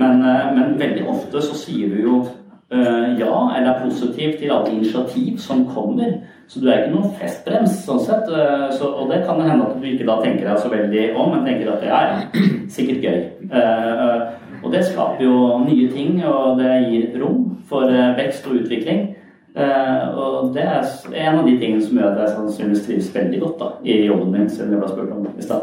[0.00, 4.50] men, eh, men veldig ofte så sier du jo eh, ja, eller er positiv til
[4.50, 6.16] alle initiativ som kommer.
[6.48, 8.28] Så du er ikke noen festbrems, sånn sett.
[8.30, 11.30] Eh, Så, og det kan hende at du ikke da tenker deg så veldig om,
[11.34, 13.20] men tenker at det er sikkert gøy.
[13.50, 14.26] Eh,
[14.64, 19.16] Og det skaper jo nye ting, og det gir rom for eh, vekst og utvikling.
[19.56, 20.82] Eh, Og det er
[21.14, 24.32] en av de tingene som gjør at jeg sannsynligvis trives veldig godt da, i jobben
[24.32, 25.60] min, siden jeg ble spurt om i stad.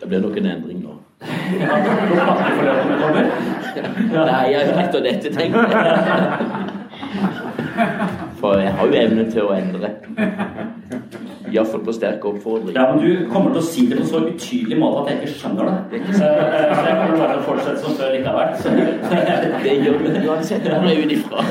[0.00, 0.96] Det blir nok en endring nå.
[1.22, 3.22] Ja, hvor pakkeforløpene kommer.
[4.28, 5.88] Nei, jeg etter dette tenker jeg.
[8.38, 9.90] For jeg har jo evne til å endre.
[11.48, 12.74] Iallfall på sterk oppfordring.
[12.76, 15.38] Ja, men du kommer til å si det på så utydelig måte at jeg ikke
[15.40, 16.00] skjønner det.
[16.12, 18.48] Så, eh, så jeg kommer bare til å fortsette som før likevel.
[18.62, 18.68] Så,
[19.64, 21.44] Det gjør vi uansett her ut ifra.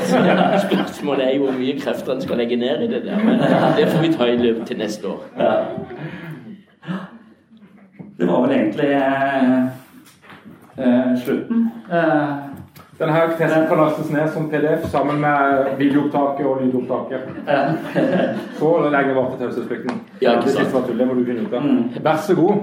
[0.68, 3.24] Spørsmålet er jo hvor mye krefter en skal legge ned i det der.
[3.24, 3.42] Men
[3.76, 5.20] det får vi ta i løpet til neste år.
[8.48, 9.58] Vel egentlig eh,
[10.76, 11.70] eh, slutten.
[11.92, 12.36] Eh,
[12.98, 17.28] Denne her testen kan lastes ned som PDF sammen med videoopptaket og lydopptaket.
[18.58, 20.00] Så lenge varte taushetsplikten.
[20.20, 21.62] Ja, det siste var tull, det må du finne ut av.
[21.62, 22.02] Mm.
[22.02, 22.56] Vær så god.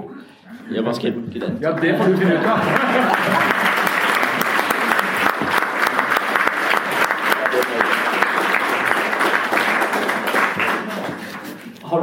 [0.74, 1.60] Ja, hva skal jeg bruke den?
[1.64, 3.52] Ja, det får du finne ut av.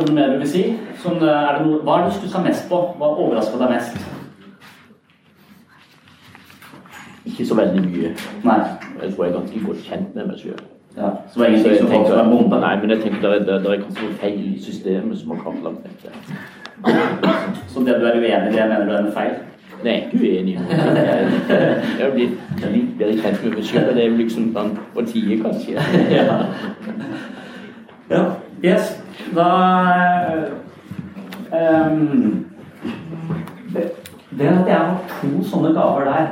[0.03, 0.63] har du noe mer du vil si?
[1.03, 2.79] Som, eh, er det noe, hva er det du stussa mest på?
[2.99, 3.97] Hva overraska deg mest?
[7.27, 8.15] Ikke så veldig mye.
[8.45, 8.61] Nei.
[9.03, 10.63] Jeg tror jeg er ganske godt kjent med meg sjøl.
[10.97, 12.61] Ja, så det var ingenting som falt som en bombe?
[12.61, 15.87] Nei, men jeg tenker det er, det kanskje noen feil i systemet som har kartlagt
[15.87, 16.11] dette.
[17.69, 19.39] Så det du er uenig i, det mener du er en feil?
[19.83, 20.59] Nei, jeg er ikke uenig.
[21.49, 25.07] Jeg er blitt litt bedre kjent med meg sjøl, det er jo liksom sånn på
[25.09, 25.79] tide, kanskje.
[26.19, 26.37] ja.
[28.11, 28.25] ja.
[28.63, 29.02] Yes.
[29.37, 29.49] Da
[31.53, 32.47] um,
[33.73, 36.27] Det er at jeg har to sånne gaver der.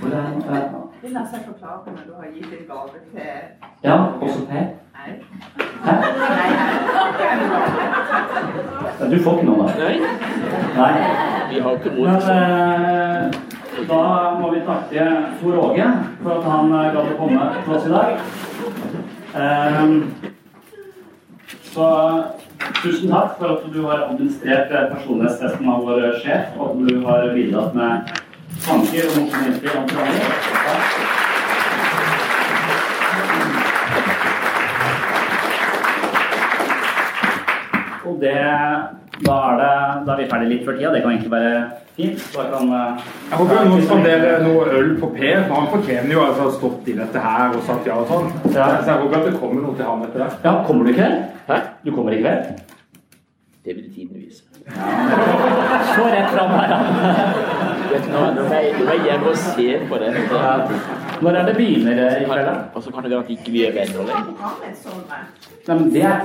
[0.00, 3.20] Hvor det er, uh, Det lar forklare når du har gitt en gave til
[3.84, 4.64] ja, også Per.
[4.94, 5.10] Nei.
[5.84, 5.92] Hæ?
[9.00, 9.72] Nei, Du får ikke noe, da?
[9.78, 9.96] Nei.
[10.76, 10.94] Nei.
[11.50, 13.32] Vi har ikke Men eh,
[13.88, 14.00] da
[14.40, 15.02] må vi takke
[15.40, 15.88] Tor Åge
[16.22, 18.08] for at han eh, gadd å komme til oss i dag.
[19.34, 19.84] Eh,
[21.74, 21.86] så
[22.82, 27.00] tusen takk for at du har administrert eh, personlighetstesten av vår sjef, og at du
[27.06, 27.92] har bidratt med
[28.62, 30.28] tanker og morsomme innspill om forandring.
[38.04, 38.38] Og det
[39.24, 39.74] da er, det,
[40.06, 40.90] da er vi ferdig litt før tida.
[40.92, 41.52] Det kan egentlig være
[41.96, 42.18] fint.
[42.20, 46.12] Så da kan, eh, Jeg håper noen spanderer noe øl på Per, for han fortjener
[46.12, 48.34] jo altså stått i dette her og sagt ja og sånn.
[48.50, 50.34] Så jeg håper at det kommer noe til han etter det.
[50.44, 51.33] Ja, kommer du ikke?
[51.84, 52.44] Du kommer i kveld?
[53.64, 54.44] Det vil tiden vise.
[55.96, 56.72] Så rett fram her,
[57.92, 60.12] Vet du, Nå nå må jeg hjem og se på det.
[61.22, 62.48] Når er det begynner eh, i kveld?
[62.74, 64.32] Og så kan det være at ikke vi er venner lenger.
[66.02, 66.20] er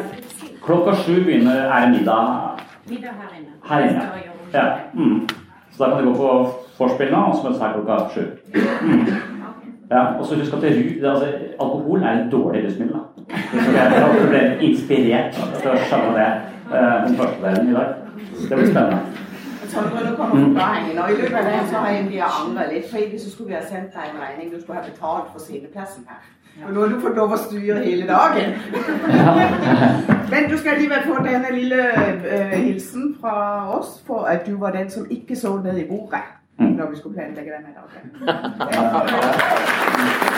[0.63, 3.51] Klokka sju begynner er det middag middag her inne.
[3.69, 4.03] her inne.
[4.53, 4.65] Ja.
[4.93, 5.27] Mm.
[5.71, 6.29] Så da kan du gå på
[6.79, 8.21] vorspiel nå, og så møtes her klokka sju.
[8.81, 9.28] Mm.
[9.91, 11.27] Ja, og så husk at det, altså,
[11.59, 12.99] alkohol er et dårlig rusmiddel.
[13.29, 17.95] jeg ble inspirert til å skjønne det eh, den første delen i dag.
[18.49, 18.99] Det blir spennende.
[19.69, 20.97] Sondre, du kommer forklaringen.
[20.97, 22.85] Og i løpet av det så har jeg blitt andre litt.
[22.89, 24.53] For egentlig så skulle vi ha sendt deg en regning.
[24.53, 26.23] Du skulle ha betalt for sideplassen her.
[26.67, 28.57] Og nå har du fått lov å styre hele dagen.
[30.33, 33.37] Men du skal likevel få denne lille uh, hilsen fra
[33.77, 36.25] oss for at du var den som ikke så ned i bordet
[36.59, 36.65] Mm.
[36.65, 38.09] når vi skulle planlegge den her dagen.